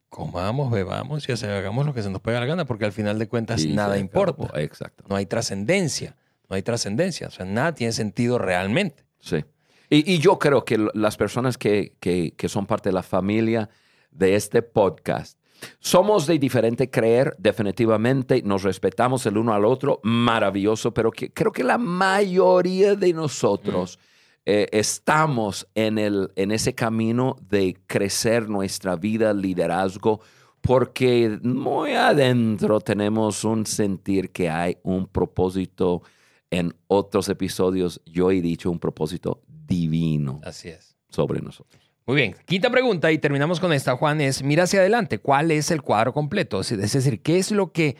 comamos, 0.09 0.71
bebamos 0.71 1.27
y 1.29 1.31
hagamos 1.45 1.85
lo 1.85 1.93
que 1.93 2.01
se 2.01 2.09
nos 2.09 2.21
pega 2.21 2.39
la 2.39 2.47
gana, 2.47 2.65
porque 2.65 2.85
al 2.85 2.93
final 2.93 3.19
de 3.19 3.27
cuentas 3.27 3.63
nada 3.67 3.99
importa. 3.99 4.59
Exacto. 4.59 5.03
No 5.07 5.15
hay 5.15 5.27
trascendencia, 5.27 6.15
no 6.49 6.55
hay 6.55 6.63
trascendencia, 6.63 7.27
o 7.27 7.31
sea, 7.31 7.45
nada 7.45 7.75
tiene 7.75 7.93
sentido 7.93 8.39
realmente. 8.39 9.05
Sí. 9.19 9.45
Y, 9.89 10.11
y 10.11 10.17
yo 10.17 10.39
creo 10.39 10.65
que 10.65 10.83
las 10.95 11.15
personas 11.15 11.59
que, 11.59 11.95
que, 11.99 12.33
que 12.35 12.49
son 12.49 12.65
parte 12.65 12.89
de 12.89 12.93
la 12.93 13.03
familia 13.03 13.69
de 14.09 14.35
este 14.35 14.63
podcast, 14.63 15.37
somos 15.79 16.27
de 16.27 16.39
diferente 16.39 16.89
creer, 16.89 17.35
definitivamente, 17.37 18.41
nos 18.43 18.63
respetamos 18.63 19.25
el 19.25 19.37
uno 19.37 19.53
al 19.53 19.65
otro, 19.65 19.99
maravilloso, 20.03 20.93
pero 20.93 21.11
creo 21.11 21.51
que 21.51 21.63
la 21.63 21.77
mayoría 21.77 22.95
de 22.95 23.13
nosotros 23.13 23.97
mm. 23.97 24.41
eh, 24.45 24.67
estamos 24.71 25.67
en, 25.75 25.97
el, 25.97 26.31
en 26.35 26.51
ese 26.51 26.73
camino 26.73 27.37
de 27.49 27.77
crecer 27.87 28.49
nuestra 28.49 28.95
vida, 28.95 29.33
liderazgo, 29.33 30.21
porque 30.61 31.39
muy 31.43 31.91
adentro 31.93 32.81
tenemos 32.81 33.43
un 33.43 33.65
sentir 33.65 34.31
que 34.31 34.49
hay 34.49 34.77
un 34.83 35.07
propósito. 35.07 36.01
En 36.49 36.73
otros 36.87 37.27
episodios 37.29 38.01
yo 38.05 38.31
he 38.31 38.41
dicho 38.41 38.71
un 38.71 38.79
propósito 38.79 39.41
divino. 39.47 40.39
Así 40.43 40.69
es. 40.69 40.95
Sobre 41.09 41.41
nosotros. 41.41 41.86
Muy 42.07 42.15
bien. 42.15 42.37
Quinta 42.45 42.69
pregunta 42.69 43.11
y 43.11 43.17
terminamos 43.17 43.59
con 43.59 43.73
esta, 43.73 43.97
Juan, 43.97 44.21
es 44.21 44.41
mira 44.41 44.63
hacia 44.63 44.79
adelante. 44.79 45.19
¿Cuál 45.19 45.51
es 45.51 45.71
el 45.71 45.81
cuadro 45.81 46.13
completo? 46.13 46.61
Es 46.61 46.69
decir, 46.69 47.21
¿qué 47.21 47.37
es 47.37 47.51
lo 47.51 47.73
que, 47.73 47.97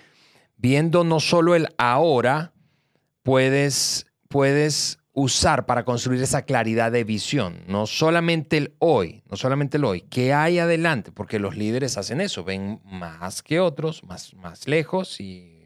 viendo 0.56 1.04
no 1.04 1.20
solo 1.20 1.56
el 1.56 1.67
ahora, 1.78 2.54
puedes, 3.22 4.08
puedes 4.30 5.00
usar 5.12 5.65
para 5.65 5.84
construir 5.84 6.24
esa 6.24 6.43
claridad 6.43 6.89
de 6.89 7.04
visión? 7.04 7.65
No 7.67 7.86
solamente 7.86 8.56
el 8.56 8.76
hoy, 8.80 9.24
no 9.30 9.36
solamente 9.36 9.76
el 9.76 9.84
hoy. 9.84 10.04
¿Qué 10.10 10.34
hay 10.34 10.60
adelante? 10.60 11.12
Porque 11.12 11.38
los 11.38 11.58
líderes 11.58 11.98
hacen 11.98 12.22
eso, 12.22 12.46
ven 12.46 12.80
más 12.86 13.43
que 13.43 13.60
otros, 13.60 14.06
más, 14.06 14.34
más 14.36 14.70
lejos 14.70 15.20
y 15.20 15.57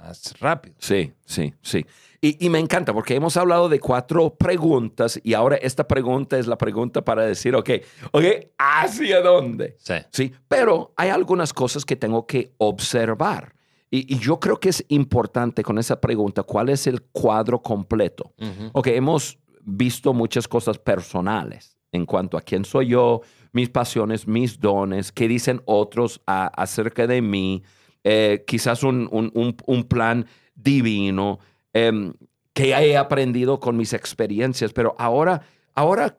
más 0.00 0.34
rápido. 0.40 0.74
Sí, 0.78 1.12
sí, 1.24 1.54
sí. 1.62 1.84
Y, 2.22 2.50
me 2.50 2.58
encanta 2.58 2.92
porque 2.92 3.14
hemos 3.14 3.38
hablado 3.38 3.70
de 3.70 3.80
cuatro 3.80 4.34
preguntas 4.34 5.18
y 5.24 5.32
ahora 5.32 5.56
esta 5.56 5.88
pregunta 5.88 6.38
es 6.38 6.46
la 6.46 6.58
pregunta 6.58 7.02
para 7.02 7.24
decir, 7.24 7.54
ok, 7.54 7.70
ok, 8.10 8.24
¿hacia 8.58 9.22
dónde? 9.22 9.76
Sí. 9.78 9.94
Sí, 10.10 10.32
pero 10.46 10.92
hay 10.96 11.08
algunas 11.08 11.54
cosas 11.54 11.86
que 11.86 11.96
tengo 11.96 12.26
que 12.26 12.52
observar. 12.58 13.54
Y, 13.90 14.18
yo 14.18 14.38
creo 14.38 14.60
que 14.60 14.68
es 14.68 14.84
importante 14.88 15.62
con 15.62 15.78
esa 15.78 15.98
pregunta, 16.00 16.42
¿cuál 16.42 16.68
es 16.68 16.86
el 16.86 17.02
cuadro 17.02 17.62
completo? 17.62 18.34
Ok, 18.72 18.88
hemos 18.88 19.38
visto 19.62 20.12
muchas 20.12 20.46
cosas 20.46 20.78
personales 20.78 21.78
en 21.90 22.06
cuanto 22.06 22.36
a 22.36 22.40
quién 22.40 22.64
soy 22.64 22.88
yo, 22.88 23.22
mis 23.52 23.68
pasiones, 23.68 24.28
mis 24.28 24.60
dones, 24.60 25.10
qué 25.10 25.26
dicen 25.26 25.60
otros 25.64 26.20
acerca 26.26 27.06
de 27.06 27.20
mí, 27.20 27.62
eh, 28.04 28.44
quizás 28.46 28.82
un, 28.82 29.08
un, 29.12 29.56
un 29.66 29.84
plan 29.84 30.26
divino. 30.54 31.38
Em, 31.72 32.12
que 32.52 32.70
he 32.70 32.96
aprendido 32.96 33.60
con 33.60 33.76
mis 33.76 33.92
experiencias, 33.92 34.72
pero 34.72 34.94
ahora, 34.98 35.42
ahora 35.74 36.18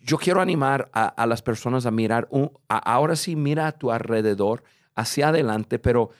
yo 0.00 0.18
quiero 0.18 0.40
animar 0.40 0.88
a, 0.92 1.26
las 1.26 1.42
personas 1.42 1.84
a 1.84 1.90
mirar, 1.90 2.28
ahora 2.68 3.16
sí 3.16 3.34
mira 3.34 3.66
a 3.66 3.72
tu 3.72 3.90
alrededor, 3.90 4.62
hacia 4.94 5.28
adelante, 5.28 5.78
pero 5.78 6.10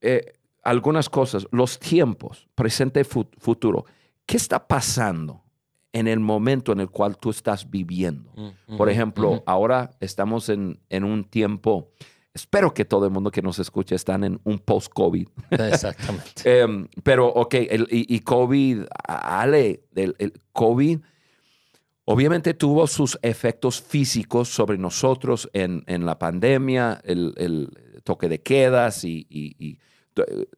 eh, 0.00 0.32
algunas 0.62 1.08
cosas, 1.08 1.46
los 1.52 1.78
tiempos, 1.78 2.48
presente, 2.54 3.04
futuro, 3.04 3.86
¿qué 4.26 4.36
está 4.36 4.66
pasando 4.66 5.44
en 5.92 6.08
el 6.08 6.20
momento 6.20 6.72
en 6.72 6.80
el 6.80 6.90
cual 6.90 7.16
tú 7.18 7.30
estás 7.30 7.70
viviendo? 7.70 8.32
Mm, 8.66 8.76
Por 8.76 8.90
ejemplo, 8.90 9.42
ahora 9.46 9.92
estamos 10.00 10.48
en, 10.48 10.80
en 10.88 11.04
un 11.04 11.24
tiempo 11.24 11.92
Espero 12.32 12.72
que 12.72 12.84
todo 12.84 13.06
el 13.06 13.10
mundo 13.10 13.32
que 13.32 13.42
nos 13.42 13.58
escuche 13.58 13.96
están 13.96 14.22
en 14.22 14.40
un 14.44 14.60
post-COVID. 14.60 15.26
Exactamente. 15.50 16.30
Em, 16.44 16.86
pero, 17.02 17.26
ok, 17.26 17.54
y, 17.90 18.20
COVID, 18.20 18.82
Ale, 19.04 19.82
el, 19.96 20.32
COVID 20.52 21.00
obviamente 22.04 22.54
tuvo 22.54 22.86
sus 22.86 23.18
efectos 23.22 23.82
físicos 23.82 24.48
sobre 24.48 24.78
nosotros 24.78 25.50
en, 25.52 26.06
la 26.06 26.18
pandemia, 26.18 27.00
el, 27.04 27.68
toque 28.04 28.28
de 28.28 28.40
quedas 28.40 29.04
y, 29.04 29.78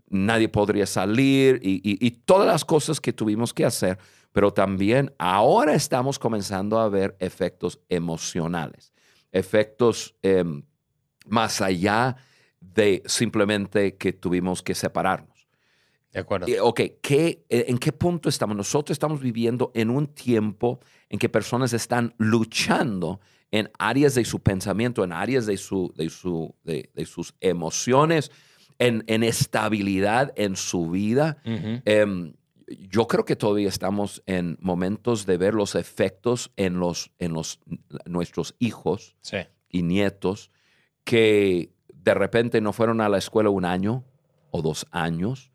nadie 0.08 0.48
podría 0.48 0.86
salir 0.86 1.58
y, 1.62 2.10
todas 2.26 2.46
las 2.46 2.66
cosas 2.66 3.00
que 3.00 3.14
tuvimos 3.14 3.54
que 3.54 3.64
hacer, 3.64 3.98
pero 4.32 4.52
también 4.52 5.12
ahora 5.18 5.74
estamos 5.74 6.18
comenzando 6.18 6.78
a 6.78 6.90
ver 6.90 7.16
efectos 7.18 7.80
emocionales, 7.88 8.92
efectos... 9.32 10.14
Em, 10.22 10.64
más 11.26 11.60
allá 11.60 12.16
de 12.60 13.02
simplemente 13.06 13.96
que 13.96 14.12
tuvimos 14.12 14.62
que 14.62 14.74
separarnos. 14.74 15.48
De 16.12 16.20
acuerdo. 16.20 16.46
ok, 16.62 16.80
¿qué, 17.00 17.44
eh, 17.48 17.64
¿en 17.68 17.78
qué 17.78 17.90
punto 17.90 18.28
estamos? 18.28 18.54
Nosotros 18.54 18.94
estamos 18.94 19.20
viviendo 19.20 19.72
en 19.74 19.88
un 19.88 20.08
tiempo 20.08 20.80
en 21.08 21.18
que 21.18 21.30
personas 21.30 21.72
están 21.72 22.14
luchando 22.18 23.20
en 23.50 23.70
áreas 23.78 24.14
de 24.14 24.24
su 24.24 24.40
pensamiento, 24.40 25.04
en 25.04 25.12
áreas 25.12 25.46
de, 25.46 25.56
su, 25.56 25.92
de, 25.96 26.10
su, 26.10 26.54
de, 26.64 26.90
sus 27.06 27.34
emociones, 27.40 28.30
en, 28.78 29.04
en, 29.06 29.22
estabilidad 29.22 30.32
en 30.36 30.56
su 30.56 30.90
vida. 30.90 31.38
Em, 31.44 32.34
yo 32.66 33.06
creo 33.06 33.24
que 33.24 33.36
todavía 33.36 33.68
estamos 33.68 34.22
en 34.26 34.58
momentos 34.60 35.24
de 35.24 35.36
ver 35.38 35.54
los 35.54 35.74
efectos 35.74 36.52
en, 36.56 36.78
los, 36.78 37.10
en 37.18 37.32
los, 37.32 37.60
nuestros 38.06 38.54
hijos 38.58 39.16
y 39.70 39.82
nietos 39.82 40.50
que 41.04 41.72
de 41.92 42.14
repente 42.14 42.60
no 42.60 42.72
fueron 42.72 43.00
a 43.00 43.08
la 43.08 43.18
escuela 43.18 43.50
un 43.50 43.64
año 43.64 44.04
o 44.50 44.62
dos 44.62 44.86
años. 44.90 45.50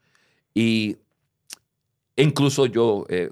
Y 0.54 0.98
incluso 2.16 2.66
yo, 2.66 3.06
eh, 3.10 3.32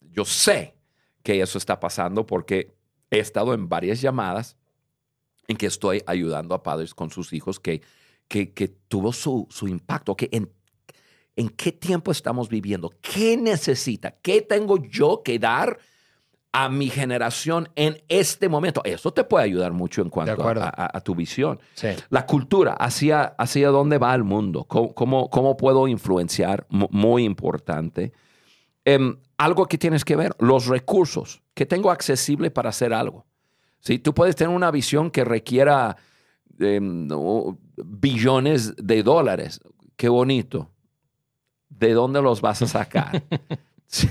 yo 0.00 0.24
sé 0.24 0.74
que 1.22 1.40
eso 1.40 1.58
está 1.58 1.80
pasando 1.80 2.26
porque 2.26 2.74
he 3.10 3.18
estado 3.18 3.54
en 3.54 3.68
varias 3.68 4.00
llamadas 4.00 4.56
en 5.48 5.56
que 5.56 5.66
estoy 5.66 6.02
ayudando 6.06 6.54
a 6.54 6.62
padres 6.62 6.94
con 6.94 7.10
sus 7.10 7.32
hijos 7.32 7.60
que, 7.60 7.82
que, 8.28 8.68
tuvo 8.88 9.12
su, 9.12 9.46
su 9.50 9.68
impacto, 9.68 10.16
que 10.16 10.28
en, 10.32 10.50
en 11.36 11.48
qué 11.50 11.72
tiempo 11.72 12.10
estamos 12.10 12.48
viviendo, 12.48 12.90
qué 13.00 13.36
necesita, 13.36 14.12
qué 14.22 14.42
tengo 14.42 14.78
yo 14.78 15.22
que 15.22 15.38
dar 15.38 15.78
a 16.56 16.68
mi 16.68 16.88
generación 16.88 17.68
en 17.74 18.00
este 18.08 18.48
momento. 18.48 18.80
Eso 18.84 19.12
te 19.12 19.24
puede 19.24 19.44
ayudar 19.44 19.72
mucho 19.72 20.02
en 20.02 20.08
cuanto 20.08 20.40
a, 20.48 21.00
tu 21.00 21.16
visión. 21.16 21.58
La 22.10 22.26
cultura, 22.26 22.74
hacia, 22.74 23.24
hacia 23.24 23.70
dónde 23.70 23.98
va 23.98 24.14
el 24.14 24.22
mundo, 24.22 24.62
cómo, 24.62 25.28
cómo, 25.30 25.56
puedo 25.56 25.88
influenciar, 25.88 26.64
muy 26.70 27.24
importante. 27.24 28.12
Em, 28.84 29.16
algo 29.36 29.66
que 29.66 29.78
tienes 29.78 30.04
que 30.04 30.14
ver, 30.14 30.36
los 30.38 30.68
recursos 30.68 31.42
que 31.54 31.66
tengo 31.66 31.90
accesible 31.90 32.52
para 32.52 32.68
hacer 32.68 32.94
algo. 32.94 33.26
¿Sí? 33.80 33.98
Tú 33.98 34.14
puedes 34.14 34.36
tener 34.36 34.54
una 34.54 34.70
visión 34.70 35.10
que 35.10 35.24
requiera 35.24 35.96
em, 36.60 37.08
billones 37.84 38.76
de 38.76 39.02
dólares. 39.02 39.60
Qué 39.96 40.08
bonito. 40.08 40.70
¿De 41.68 41.94
dónde 41.94 42.22
los 42.22 42.40
vas 42.40 42.62
a 42.62 42.68
sacar? 42.68 43.24
Sí. 43.94 44.08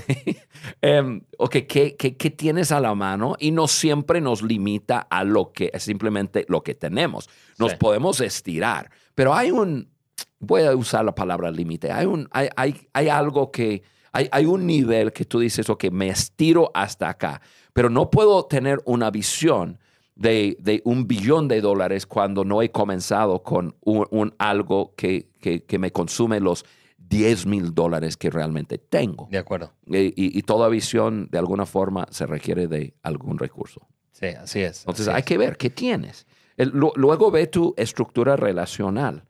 Em, 0.80 1.20
ok, 1.36 1.56
¿qué, 1.68 1.94
¿qué, 1.96 2.30
tienes 2.30 2.72
a 2.72 2.80
la 2.80 2.94
mano? 2.94 3.36
Y 3.38 3.50
no 3.50 3.68
siempre 3.68 4.20
nos 4.20 4.42
limita 4.42 5.00
a 5.10 5.24
lo 5.24 5.52
que 5.52 5.70
es 5.74 5.82
simplemente 5.82 6.46
lo 6.48 6.62
que 6.62 6.74
tenemos. 6.74 7.28
Nos 7.58 7.74
podemos 7.74 8.20
estirar, 8.20 8.90
pero 9.14 9.34
hay 9.34 9.50
un, 9.50 9.90
voy 10.38 10.62
a 10.62 10.74
usar 10.74 11.04
la 11.04 11.14
palabra 11.14 11.50
límite, 11.50 11.92
hay, 11.92 12.06
un, 12.06 12.28
hay, 12.30 12.48
hay, 12.56 12.88
hay 12.94 13.08
algo 13.08 13.50
que, 13.50 13.82
hay, 14.12 14.28
hay, 14.32 14.46
un 14.46 14.66
nivel 14.66 15.12
que 15.12 15.26
tú 15.26 15.40
dices, 15.40 15.68
ok, 15.68 15.84
me 15.90 16.08
estiro 16.08 16.70
hasta 16.72 17.10
acá, 17.10 17.42
pero 17.72 17.90
no 17.90 18.10
puedo 18.10 18.46
tener 18.46 18.80
una 18.86 19.10
visión 19.10 19.78
de, 20.14 20.56
de 20.60 20.80
un 20.84 21.06
billón 21.06 21.48
de 21.48 21.60
dólares 21.60 22.06
cuando 22.06 22.44
no 22.44 22.62
he 22.62 22.70
comenzado 22.70 23.42
con 23.42 23.76
un, 23.80 24.06
un 24.10 24.34
algo 24.38 24.94
que, 24.96 25.28
que, 25.40 25.64
que 25.64 25.78
me 25.78 25.90
consume 25.92 26.40
los 26.40 26.64
10 27.08 27.46
mil 27.46 27.74
dólares 27.74 28.16
que 28.16 28.30
realmente 28.30 28.78
tengo. 28.78 29.28
De 29.30 29.38
acuerdo. 29.38 29.72
Y, 29.86 29.98
y- 29.98 30.38
y 30.38 30.42
toda 30.42 30.68
visión, 30.68 31.28
de 31.30 31.38
alguna 31.38 31.66
forma, 31.66 32.06
se 32.10 32.26
requiere 32.26 32.66
de 32.66 32.94
algún 33.02 33.38
recurso. 33.38 33.86
Sí, 34.12 34.26
así 34.26 34.60
es. 34.60 34.80
Entonces 34.82 35.08
así 35.08 35.14
hay 35.16 35.20
es. 35.20 35.26
que 35.26 35.38
ver 35.38 35.56
qué 35.56 35.70
tienes. 35.70 36.26
El- 36.56 36.70
lu- 36.70 36.92
luego 36.96 37.30
ve 37.30 37.46
tu 37.46 37.74
estructura 37.76 38.36
relacional. 38.36 39.24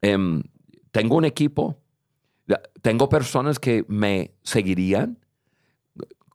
Em, 0.00 0.42
tengo 0.92 1.16
un 1.16 1.24
equipo, 1.24 1.76
tengo 2.82 3.08
personas 3.08 3.58
que 3.58 3.84
me 3.88 4.32
seguirían. 4.42 5.18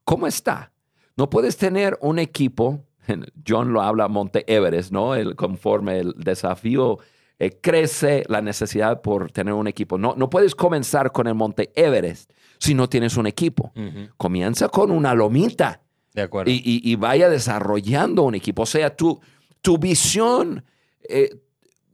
¿Cómo 0.03 0.27
está? 0.27 0.71
No 1.17 1.29
puedes 1.29 1.57
tener 1.57 1.97
un 2.01 2.19
equipo, 2.19 2.85
John 3.47 3.73
lo 3.73 3.81
habla 3.81 4.07
Monte 4.07 4.43
Everest, 4.53 4.91
¿no? 4.91 5.15
El, 5.15 5.35
conforme 5.35 5.99
el 5.99 6.13
desafío 6.17 6.99
eh, 7.39 7.59
crece, 7.61 8.23
la 8.27 8.41
necesidad 8.41 9.01
por 9.01 9.31
tener 9.31 9.53
un 9.53 9.67
equipo. 9.67 9.97
No, 9.97 10.13
no 10.15 10.29
puedes 10.29 10.55
comenzar 10.55 11.11
con 11.11 11.27
el 11.27 11.35
Monte 11.35 11.71
Everest 11.75 12.31
si 12.59 12.73
no 12.73 12.87
tienes 12.87 13.17
un 13.17 13.27
equipo. 13.27 13.73
Comienza 14.17 14.69
con 14.69 14.89
una 14.91 15.13
lomita 15.13 15.81
De 16.13 16.21
acuerdo. 16.21 16.49
y, 16.51 16.55
y- 16.55 16.81
y 16.89 16.95
vaya 16.95 17.29
desarrollando 17.29 18.23
un 18.23 18.35
equipo. 18.35 18.61
O 18.63 18.65
sea, 18.65 18.95
tu, 18.95 19.19
tu 19.61 19.77
visión, 19.77 20.63
eh, 21.09 21.29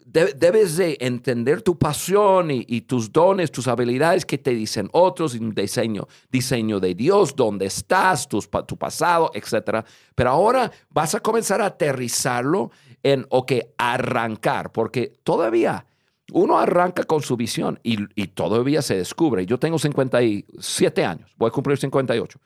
de- 0.05 0.33
debes 0.33 0.75
de 0.77 0.97
entender 0.99 1.61
tu 1.61 1.77
pasión 1.79 2.51
y, 2.51 2.65
y 2.67 2.81
tus 2.81 3.11
dones, 3.11 3.49
tus 3.51 3.67
habilidades 3.67 4.25
que 4.25 4.37
te 4.37 4.51
dicen 4.51 4.89
otros, 4.91 5.33
un 5.35 5.55
diseño, 5.55 6.07
diseño 6.31 6.79
de 6.79 6.93
Dios, 6.93 7.33
dónde 7.35 7.65
estás, 7.65 8.27
tus 8.27 8.49
tu 8.67 8.77
pasado, 8.77 9.31
etc. 9.33 9.85
Pero 10.13 10.29
ahora 10.29 10.69
vas 10.89 11.15
a 11.15 11.19
comenzar 11.21 11.61
a 11.61 11.67
aterrizarlo 11.67 12.71
en, 13.03 13.25
ok, 13.29 13.53
arrancar, 13.77 14.71
porque 14.71 15.13
todavía... 15.23 15.85
Uno 16.33 16.57
arranca 16.57 17.03
con 17.03 17.21
su 17.21 17.35
visión 17.35 17.77
y, 17.83 17.97
y 18.15 18.27
todavía 18.27 18.81
se 18.81 18.95
descubre. 18.95 19.45
Yo 19.45 19.57
tengo 19.59 19.77
57 19.77 21.03
años, 21.03 21.29
voy 21.35 21.49
a 21.49 21.51
cumplir 21.51 21.77
58. 21.77 22.39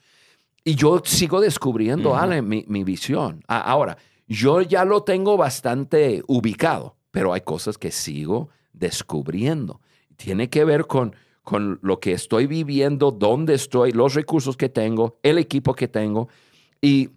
Y 0.64 0.74
yo 0.74 1.04
sigo 1.06 1.40
descubriendo, 1.40 2.10
Ujú. 2.10 2.18
Ale, 2.18 2.42
mi, 2.42 2.66
mi 2.68 2.84
visión. 2.84 3.44
Ahora, 3.48 3.96
yo 4.28 4.62
ya 4.62 4.84
lo 4.86 5.04
tengo 5.04 5.38
bastante 5.38 6.24
ubicado, 6.26 6.96
pero 7.12 7.34
hay 7.34 7.42
cosas 7.42 7.78
que 7.78 7.92
sigo 7.92 8.50
descubriendo. 8.74 9.82
Tiene 10.16 10.50
que 10.50 10.66
ver 10.66 10.88
con, 10.88 11.16
con 11.44 11.78
lo 11.84 12.00
que 12.00 12.14
estoy 12.14 12.48
viviendo, 12.48 13.12
dónde 13.12 13.54
estoy, 13.54 13.92
los 13.92 14.16
recursos 14.16 14.58
que 14.58 14.70
tengo, 14.70 15.20
el 15.22 15.38
equipo 15.38 15.76
que 15.76 15.88
tengo 15.88 16.28
y 16.82 17.12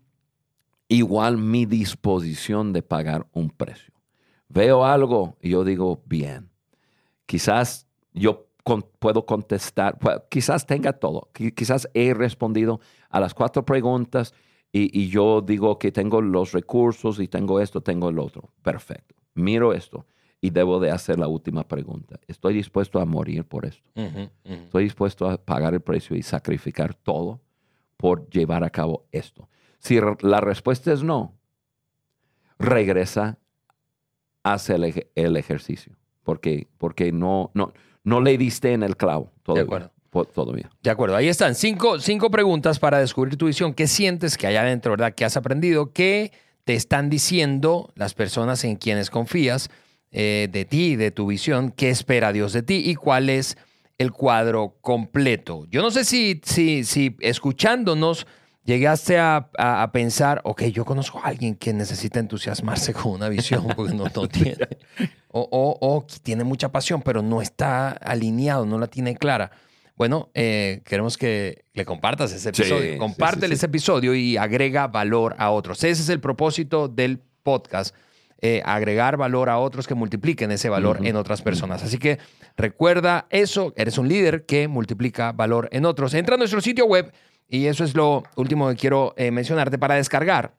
igual 0.89 1.37
mi 1.39 1.67
disposición 1.67 2.73
de 2.73 2.83
pagar 2.83 3.27
un 3.33 3.51
precio. 3.51 3.93
Veo 4.49 4.85
algo 4.85 5.37
y 5.43 5.51
yo 5.51 5.65
digo, 5.65 6.03
bien, 6.07 6.49
quizás 7.27 7.87
yo 8.15 8.47
con- 8.65 8.83
puedo 8.99 9.27
contestar, 9.27 9.99
quizás 10.31 10.67
tenga 10.67 10.93
todo, 10.95 11.29
qui- 11.35 11.55
quizás 11.55 11.89
he 11.95 12.15
respondido 12.15 12.81
a 13.11 13.21
las 13.21 13.35
cuatro 13.35 13.65
preguntas 13.65 14.35
y, 14.73 14.99
y 14.99 15.09
yo 15.09 15.41
digo 15.43 15.79
que 15.79 15.93
tengo 15.93 16.21
los 16.21 16.53
recursos 16.53 17.21
y 17.21 17.29
tengo 17.29 17.61
esto, 17.61 17.81
tengo 17.83 18.09
el 18.09 18.19
otro. 18.19 18.51
Perfecto. 18.63 19.15
Miro 19.35 19.73
esto 19.73 20.07
y 20.41 20.51
debo 20.51 20.79
de 20.81 20.91
hacer 20.91 21.19
la 21.19 21.29
última 21.29 21.67
pregunta. 21.67 22.19
¿Estoy 22.27 22.55
dispuesto 22.55 23.01
a 23.01 23.05
morir 23.05 23.45
por 23.45 23.65
esto? 23.67 23.89
Ujú, 23.95 24.21
ujú. 24.45 24.63
Estoy 24.65 24.85
dispuesto 24.85 25.29
a 25.29 25.37
pagar 25.37 25.75
el 25.75 25.81
precio 25.81 26.17
y 26.17 26.23
sacrificar 26.23 26.95
todo 26.95 27.41
por 27.97 28.29
llevar 28.31 28.63
a 28.65 28.71
cabo 28.71 29.07
esto. 29.13 29.49
Si 29.79 29.99
la 30.21 30.41
respuesta 30.41 30.93
es 30.93 31.03
no, 31.03 31.35
regresa 32.59 33.39
hacia 34.43 34.77
el, 34.77 34.85
ej- 34.85 35.07
el 35.15 35.37
ejercicio, 35.37 35.93
porque, 36.23 36.67
porque 36.79 37.13
no, 37.13 37.51
no, 37.55 37.73
no 38.05 38.21
le 38.21 38.37
diste 38.39 38.73
en 38.73 38.83
el 38.83 38.97
clavo 38.97 39.33
todavía. 39.43 39.65
acuerdo. 39.65 39.93
po- 40.11 40.25
todavía. 40.25 40.71
De 40.83 40.91
acuerdo, 40.91 41.17
ahí 41.17 41.29
están 41.29 41.55
cinco, 41.55 41.99
cinco 42.01 42.31
preguntas 42.31 42.79
para 42.79 42.99
descubrir 42.99 43.37
tu 43.37 43.47
visión. 43.47 43.75
¿Qué 43.75 43.87
sientes 43.87 44.37
que 44.37 44.47
hay 44.47 44.57
adentro, 44.57 44.93
verdad? 44.93 45.15
¿Qué 45.15 45.25
has 45.25 45.37
aprendido? 45.37 45.93
¿Qué 45.93 46.33
te 46.65 46.75
están 46.75 47.09
diciendo 47.11 47.93
las 47.95 48.15
personas 48.15 48.65
en 48.65 48.77
quienes 48.77 49.11
confías 49.11 49.71
eh, 50.11 50.49
de 50.51 50.65
ti, 50.65 50.97
de 50.97 51.11
tu 51.11 51.27
visión? 51.27 51.71
¿Qué 51.71 51.91
espera 51.91 52.33
Dios 52.33 52.53
de 52.53 52.63
ti? 52.63 52.83
¿Y 52.85 52.95
cuál 52.95 53.29
es 53.31 53.57
el 53.99 54.13
cuadro 54.13 54.77
completo? 54.81 55.67
Yo 55.71 55.83
no 55.83 55.91
sé 55.91 56.05
si, 56.05 56.41
si, 56.45 56.85
si 56.85 57.17
escuchándonos 57.21 58.27
llegaste 58.69 59.19
a, 59.19 59.49
a- 59.59 59.83
a 59.83 59.93
pensar, 59.93 60.41
ok, 60.45 60.65
yo 60.65 60.85
conozco 60.85 61.19
a 61.19 61.29
alguien 61.29 61.55
que 61.57 61.73
necesita 61.73 62.21
entusiasmarse 62.21 62.93
con 62.95 63.13
una 63.13 63.29
visión 63.29 63.67
porque 63.75 63.95
no, 63.95 64.05
no 64.15 64.29
tiene. 64.29 64.69
O, 65.31 65.41
o- 65.51 65.79
o 65.81 66.07
tiene 66.23 66.45
mucha 66.45 66.71
pasión, 66.71 67.03
pero 67.03 67.23
no 67.23 67.41
está 67.43 67.89
alineado, 67.91 68.67
no 68.67 68.79
la 68.79 68.87
tiene 68.87 69.17
clara. 69.17 69.51
Bueno, 69.97 70.31
eh, 70.35 70.83
queremos 70.85 71.17
que 71.17 71.65
le 71.75 71.85
compartas 71.85 72.31
ese 72.33 72.51
episodio. 72.51 72.93
sí, 72.93 72.99
Compártele 72.99 73.47
sí, 73.49 73.53
sí. 73.55 73.55
ese 73.57 73.67
episodio 73.67 74.15
y 74.15 74.37
agrega 74.37 74.87
valor 74.87 75.35
a 75.39 75.51
otros. 75.51 75.83
Ese 75.83 76.03
es 76.03 76.09
el 76.09 76.21
propósito 76.21 76.87
del 76.89 77.19
podcast. 77.43 77.95
eh, 78.41 78.63
agregar 78.65 79.17
valor 79.17 79.49
a 79.51 79.59
otros 79.59 79.89
que 79.89 79.97
multipliquen 79.97 80.53
ese 80.53 80.69
valor 80.69 80.99
Ujú. 80.99 81.07
en 81.07 81.17
otras 81.17 81.43
personas. 81.43 81.83
Así 81.83 81.99
que 81.99 82.21
recuerda 82.57 83.27
eso, 83.31 83.73
eres 83.77 83.99
un 83.99 84.07
líder 84.09 84.47
que 84.47 84.69
multiplica 84.69 85.33
valor 85.33 85.69
en 85.73 85.85
otros. 85.85 86.15
Entra 86.15 86.37
a 86.37 86.39
nuestro 86.39 86.61
sitio 86.61 86.87
web 86.87 87.13
y 87.49 87.67
eso 87.67 87.85
es 87.85 87.95
lo 87.95 88.23
último 88.37 88.69
que 88.69 88.77
quiero 88.77 89.15
eh, 89.17 89.31
mencionarte 89.31 89.79
para 89.79 89.95
descargar 89.95 90.55